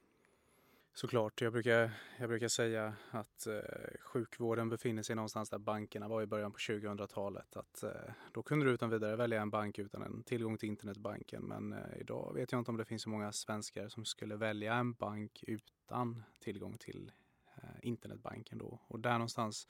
Såklart. 0.98 1.40
Jag 1.40 1.52
brukar, 1.52 1.90
jag 2.18 2.28
brukar 2.28 2.48
säga 2.48 2.94
att 3.10 3.46
eh, 3.46 3.60
sjukvården 4.00 4.68
befinner 4.68 5.02
sig 5.02 5.16
någonstans 5.16 5.50
där 5.50 5.58
bankerna 5.58 6.08
var 6.08 6.22
i 6.22 6.26
början 6.26 6.52
på 6.52 6.58
2000-talet. 6.58 7.56
Att, 7.56 7.82
eh, 7.82 7.90
då 8.32 8.42
kunde 8.42 8.66
du 8.66 8.72
utan 8.72 8.90
vidare 8.90 9.16
välja 9.16 9.42
en 9.42 9.50
bank 9.50 9.78
utan 9.78 10.02
en 10.02 10.22
tillgång 10.22 10.58
till 10.58 10.68
internetbanken. 10.68 11.42
Men 11.42 11.72
eh, 11.72 12.00
idag 12.00 12.34
vet 12.34 12.52
jag 12.52 12.60
inte 12.60 12.70
om 12.70 12.76
det 12.76 12.84
finns 12.84 13.02
så 13.02 13.08
många 13.08 13.32
svenskar 13.32 13.88
som 13.88 14.04
skulle 14.04 14.36
välja 14.36 14.74
en 14.74 14.92
bank 14.92 15.44
utan 15.46 16.22
tillgång 16.40 16.78
till 16.78 17.12
eh, 17.56 17.68
internetbanken. 17.82 18.58
Då. 18.58 18.80
Och 18.88 19.00
där 19.00 19.12
någonstans 19.12 19.68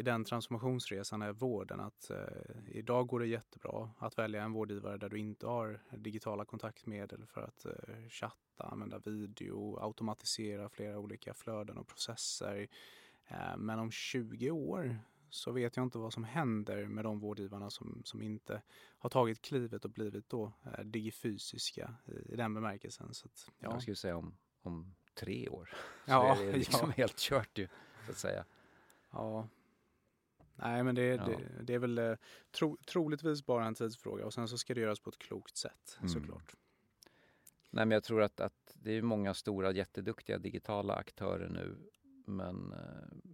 i 0.00 0.02
den 0.02 0.24
transformationsresan 0.24 1.22
är 1.22 1.32
vården 1.32 1.80
att 1.80 2.10
eh, 2.10 2.18
idag 2.66 3.06
går 3.06 3.20
det 3.20 3.26
jättebra 3.26 3.90
att 3.98 4.18
välja 4.18 4.42
en 4.42 4.52
vårdgivare 4.52 4.96
där 4.96 5.08
du 5.08 5.18
inte 5.18 5.46
har 5.46 5.80
digitala 5.90 6.44
kontaktmedel 6.44 7.26
för 7.26 7.40
att 7.40 7.64
eh, 7.64 8.08
chatta, 8.08 8.64
använda 8.64 8.98
video, 8.98 9.78
automatisera 9.80 10.68
flera 10.68 10.98
olika 10.98 11.34
flöden 11.34 11.78
och 11.78 11.86
processer. 11.86 12.68
Eh, 13.26 13.56
men 13.56 13.78
om 13.78 13.90
20 13.90 14.50
år 14.50 14.98
så 15.30 15.52
vet 15.52 15.76
jag 15.76 15.86
inte 15.86 15.98
vad 15.98 16.12
som 16.12 16.24
händer 16.24 16.86
med 16.86 17.04
de 17.04 17.20
vårdgivarna 17.20 17.70
som, 17.70 18.02
som 18.04 18.22
inte 18.22 18.62
har 18.98 19.10
tagit 19.10 19.42
klivet 19.42 19.84
och 19.84 19.90
blivit 19.90 20.28
då 20.28 20.52
eh, 20.64 20.84
digifysiska 20.84 21.94
i, 22.06 22.32
i 22.32 22.36
den 22.36 22.54
bemärkelsen. 22.54 23.14
Så 23.14 23.26
att, 23.26 23.50
ja. 23.58 23.70
Jag 23.70 23.82
skulle 23.82 23.96
säga 23.96 24.16
om, 24.16 24.36
om 24.62 24.94
tre 25.14 25.48
år 25.48 25.70
så 26.04 26.10
ja, 26.10 26.36
är 26.36 26.46
det 26.46 26.52
liksom 26.52 26.88
ja. 26.88 26.94
helt 26.96 27.18
kört 27.18 27.58
ju, 27.58 27.68
så 28.06 28.10
att 28.10 28.18
säga. 28.18 28.44
Ja, 29.10 29.48
Nej, 30.62 30.84
men 30.84 30.94
det, 30.94 31.06
ja. 31.06 31.24
det, 31.24 31.62
det, 31.62 31.74
är 31.74 31.78
väl 31.78 31.98
eh, 31.98 32.14
tro, 32.50 32.76
troligtvis 32.86 33.46
bara 33.46 33.66
en 33.66 33.74
tidsfråga 33.74 34.26
och 34.26 34.34
sen 34.34 34.48
så 34.48 34.58
ska 34.58 34.74
det 34.74 34.80
göras 34.80 35.00
på 35.00 35.10
ett 35.10 35.18
klokt 35.18 35.56
sätt 35.56 35.96
mm. 35.98 36.08
såklart. 36.08 36.54
Nej, 37.70 37.86
men 37.86 37.90
jag 37.90 38.04
tror 38.04 38.22
att, 38.22 38.40
att 38.40 38.72
det 38.74 38.92
är 38.92 39.02
många 39.02 39.34
stora 39.34 39.72
jätteduktiga 39.72 40.38
digitala 40.38 40.94
aktörer 40.94 41.48
nu, 41.48 41.76
men 42.26 42.72
eh, 42.72 43.32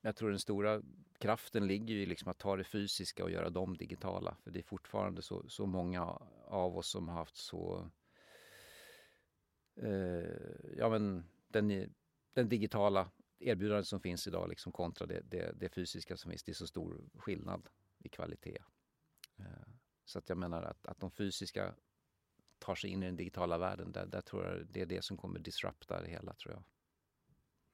jag 0.00 0.16
tror 0.16 0.30
den 0.30 0.38
stora 0.38 0.82
kraften 1.18 1.66
ligger 1.66 1.94
i 1.94 2.06
liksom 2.06 2.30
att 2.30 2.38
ta 2.38 2.56
det 2.56 2.64
fysiska 2.64 3.24
och 3.24 3.30
göra 3.30 3.50
dem 3.50 3.76
digitala. 3.76 4.36
För 4.42 4.50
det 4.50 4.58
är 4.58 4.62
fortfarande 4.62 5.22
så, 5.22 5.48
så 5.48 5.66
många 5.66 6.04
av 6.46 6.78
oss 6.78 6.88
som 6.88 7.08
har 7.08 7.14
haft 7.14 7.36
så... 7.36 7.90
Eh, 9.76 10.76
ja, 10.76 10.88
men 10.88 11.24
den, 11.48 11.94
den 12.32 12.48
digitala 12.48 13.10
erbjudandet 13.38 13.86
som 13.86 14.00
finns 14.00 14.26
idag 14.26 14.48
liksom 14.48 14.72
kontra 14.72 15.06
det, 15.06 15.20
det, 15.20 15.52
det, 15.60 15.68
fysiska 15.68 16.16
som 16.16 16.30
finns, 16.30 16.42
det 16.42 16.52
är 16.52 16.54
så 16.54 16.66
stor 16.66 17.08
skillnad 17.14 17.68
i 17.98 18.08
kvalitet. 18.08 18.58
Eh, 19.36 19.68
så 20.04 20.18
att 20.18 20.28
jag 20.28 20.38
menar 20.38 20.62
att, 20.62 20.86
att 20.86 21.00
de 21.00 21.10
fysiska 21.10 21.74
tar 22.58 22.74
sig 22.74 22.90
in 22.90 23.02
i 23.02 23.06
den 23.06 23.16
digitala 23.16 23.58
världen, 23.58 23.92
där, 23.92 24.06
där 24.06 24.20
tror 24.20 24.46
jag 24.46 24.66
det 24.66 24.80
är 24.80 24.86
det 24.86 25.04
som 25.04 25.16
kommer 25.16 25.38
disrupta 25.38 26.02
det 26.02 26.10
hela 26.10 26.34
tror 26.34 26.54
jag. 26.54 26.64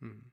Mm. 0.09 0.31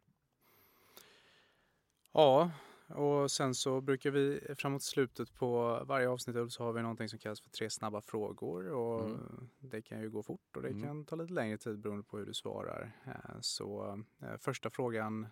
Ja, 2.11 2.51
och 2.93 3.31
sen 3.31 3.55
så 3.55 3.81
brukar 3.81 4.11
vi 4.11 4.41
framåt 4.55 4.83
slutet 4.83 5.33
på 5.33 5.81
varje 5.85 6.09
avsnitt 6.09 6.51
så 6.51 6.63
har 6.63 6.73
vi 6.73 6.81
någonting 6.81 7.09
som 7.09 7.19
kallas 7.19 7.41
för 7.41 7.49
tre 7.49 7.69
snabba 7.69 8.01
frågor 8.01 8.69
och 8.69 9.05
mm. 9.05 9.49
det 9.59 9.81
kan 9.81 10.01
ju 10.01 10.09
gå 10.09 10.23
fort 10.23 10.55
och 10.55 10.61
det 10.61 10.69
mm. 10.69 10.83
kan 10.83 11.05
ta 11.05 11.15
lite 11.15 11.33
längre 11.33 11.57
tid 11.57 11.79
beroende 11.79 12.03
på 12.03 12.17
hur 12.17 12.25
du 12.25 12.33
svarar. 12.33 12.91
Eh, 13.05 13.39
så 13.41 14.03
eh, 14.19 14.37
första 14.37 14.69
frågan, 14.69 15.27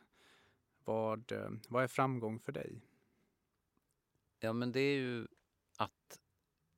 vad, 0.84 1.32
eh, 1.32 1.50
vad 1.70 1.84
är 1.84 1.88
framgång 1.88 2.40
för 2.40 2.52
dig? 2.52 2.82
Ja 4.40 4.54
men 4.54 4.72
det 4.72 4.80
är 4.80 4.98
ju 4.98 5.28
att 5.78 6.20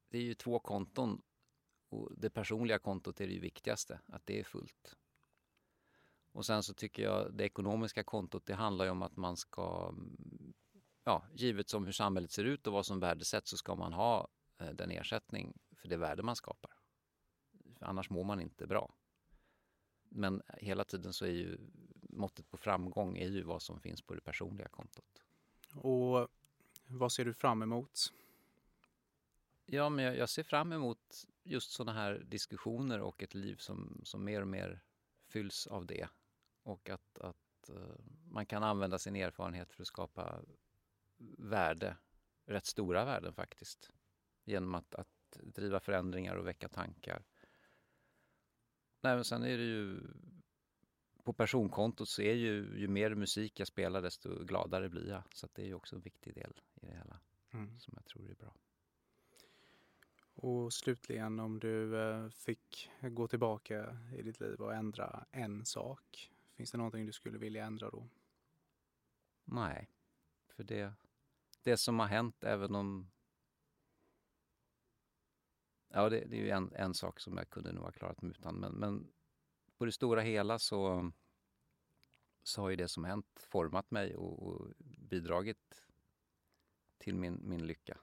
det 0.10 0.18
är 0.18 0.22
ju 0.22 0.34
två 0.34 0.60
konton 0.60 1.22
och 1.90 2.10
det 2.18 2.30
personliga 2.30 2.80
kontot 2.80 3.22
är 3.22 3.28
det 3.28 3.40
viktigaste, 3.40 4.00
att 4.08 4.26
det 4.26 4.40
är 4.40 4.44
fullt. 4.44 4.98
Och 6.32 6.46
sen 6.46 6.64
så 6.64 6.74
tycker 6.74 7.04
jag 7.04 7.34
det 7.34 7.44
ekonomiska 7.44 8.04
kontot, 8.04 8.46
det 8.46 8.54
handlar 8.54 8.86
ju 8.86 8.92
om 8.92 9.02
att 9.02 9.18
man 9.18 9.38
ska 9.38 9.88
mm, 9.90 10.54
ja, 11.04 11.24
givet 11.34 11.70
som 11.70 11.86
hur 11.86 11.92
samhället 11.92 12.32
ser 12.32 12.44
ut 12.44 12.68
och 12.68 12.74
vad 12.74 12.86
som 12.86 13.00
värdesätts 13.00 13.50
så 13.50 13.58
ska 13.58 13.76
man 13.76 13.94
ha 13.94 14.28
eh, 14.58 14.70
den 14.70 14.92
ersättning 14.92 15.58
för 15.76 15.88
det 15.88 15.98
värde 15.98 16.24
man 16.24 16.36
skapar. 16.36 16.72
För 17.76 17.86
annars 17.86 18.10
mår 18.10 18.24
man 18.24 18.42
inte 18.42 18.68
bra. 18.68 18.94
Men 20.10 20.42
hela 20.58 20.84
tiden 20.84 21.14
så 21.14 21.26
är 21.26 21.30
ju 21.30 21.58
måttet 22.10 22.50
på 22.50 22.58
framgång 22.58 23.18
är 23.18 23.28
ju 23.28 23.44
vad 23.44 23.62
som 23.62 23.80
finns 23.80 24.02
på 24.02 24.14
det 24.14 24.22
personliga 24.22 24.68
kontot. 24.68 25.24
Och 25.76 26.28
vad 26.88 27.12
ser 27.12 27.26
du 27.26 27.34
fram 27.34 27.62
emot? 27.62 28.00
Ja, 29.66 29.90
men 29.90 30.06
jag, 30.06 30.18
jag 30.18 30.30
ser 30.30 30.44
fram 30.44 30.72
emot 30.72 31.28
just 31.44 31.72
sådana 31.72 32.00
här 32.00 32.14
diskussioner 32.14 33.00
och 33.00 33.24
ett 33.24 33.34
liv 33.34 33.56
som, 33.56 34.02
som 34.04 34.24
mer 34.24 34.42
och 34.42 34.48
mer 34.48 34.82
fylls 35.28 35.68
av 35.68 35.86
det. 35.86 36.08
Och 36.64 36.90
att, 36.90 37.20
att 37.20 37.70
uh, 37.70 37.96
man 38.30 38.46
kan 38.46 38.64
använda 38.64 39.00
sin 39.00 39.16
erfarenhet 39.16 39.74
för 39.74 39.84
att 39.84 39.88
skapa 39.88 40.42
värde, 41.38 41.98
rätt 42.46 42.66
stora 42.66 43.06
värden 43.06 43.34
faktiskt. 43.34 43.92
Genom 44.44 44.76
att, 44.76 44.96
att 44.96 45.40
driva 45.44 45.80
förändringar 45.80 46.36
och 46.36 46.48
väcka 46.48 46.70
tankar. 46.70 47.24
Nej, 49.02 49.16
men 49.16 49.24
sen 49.24 49.44
är 49.44 49.58
det 49.58 49.64
ju 49.64 50.02
på 51.24 51.34
personkontot 51.34 52.10
så 52.10 52.22
är 52.22 52.34
ju, 52.34 52.80
ju 52.80 52.88
mer 52.88 53.16
musik 53.16 53.60
jag 53.60 53.68
spelar 53.68 54.02
desto 54.02 54.44
gladare 54.44 54.90
blir 54.90 55.10
jag. 55.10 55.24
Så 55.34 55.48
det 55.54 55.62
är 55.62 55.66
ju 55.66 55.74
också 55.74 55.96
en 55.96 56.02
viktig 56.02 56.34
del 56.34 56.62
i 56.76 56.86
det 56.86 56.94
hela 56.94 57.20
mm. 57.52 57.80
som 57.80 57.94
jag 57.96 58.06
tror 58.06 58.30
är 58.30 58.36
bra. 58.36 58.54
Och 60.34 60.74
slutligen 60.74 61.40
om 61.40 61.60
du 61.60 62.02
eh, 62.02 62.30
fick 62.30 62.90
gå 63.02 63.28
tillbaka 63.28 63.98
i 64.18 64.22
ditt 64.22 64.40
liv 64.40 64.62
och 64.62 64.74
ändra 64.74 65.26
en 65.32 65.66
sak. 65.66 66.32
Finns 66.56 66.72
det 66.72 66.78
någonting 66.78 67.06
du 67.06 67.12
skulle 67.12 67.38
vilja 67.38 67.66
ändra 67.66 67.90
då? 67.90 68.10
Nej, 69.44 69.90
för 70.56 70.64
det, 70.64 70.94
det 71.64 71.78
som 71.78 72.00
har 72.00 72.08
hänt 72.08 72.44
även 72.44 72.76
om 72.76 73.12
Ja, 75.94 76.10
det, 76.10 76.26
det 76.26 76.36
är 76.36 76.42
ju 76.42 76.50
en, 76.50 76.72
en 76.76 76.94
sak 76.94 77.20
som 77.20 77.38
jag 77.38 77.50
kunde 77.50 77.72
nog 77.72 77.84
ha 77.84 77.92
klarat 77.92 78.22
mig 78.22 78.32
utan. 78.32 78.56
Men, 78.56 78.72
men 78.72 79.08
på 79.78 79.86
det 79.86 79.92
stora 79.92 80.22
hela 80.22 80.60
så, 80.60 81.12
så 82.44 82.62
har 82.62 82.70
ju 82.70 82.76
det 82.76 82.88
som 82.88 83.04
hänt 83.04 83.48
format 83.50 83.92
mig 83.92 84.16
och, 84.16 84.48
och 84.48 84.68
bidragit 85.10 85.88
till 86.98 87.16
min, 87.16 87.40
min 87.44 87.68
lycka. 87.68 87.98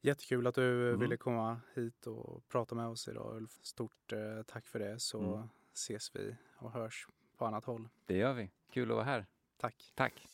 Jättekul 0.00 0.46
att 0.46 0.54
du 0.54 0.88
mm. 0.88 1.00
ville 1.00 1.16
komma 1.16 1.60
hit 1.74 2.06
och 2.06 2.48
prata 2.48 2.74
med 2.74 2.86
oss 2.86 3.08
idag 3.08 3.36
Ulf. 3.36 3.58
Stort 3.62 4.12
eh, 4.12 4.42
tack 4.46 4.66
för 4.66 4.78
det 4.78 5.00
så 5.00 5.34
mm. 5.34 5.48
ses 5.72 6.16
vi 6.16 6.36
och 6.56 6.72
hörs 6.72 7.08
på 7.36 7.46
annat 7.46 7.64
håll. 7.64 7.88
Det 8.06 8.16
gör 8.16 8.34
vi. 8.34 8.50
Kul 8.70 8.90
att 8.90 8.94
vara 8.94 9.04
här. 9.04 9.26
Tack. 9.56 9.92
Tack. 9.94 10.28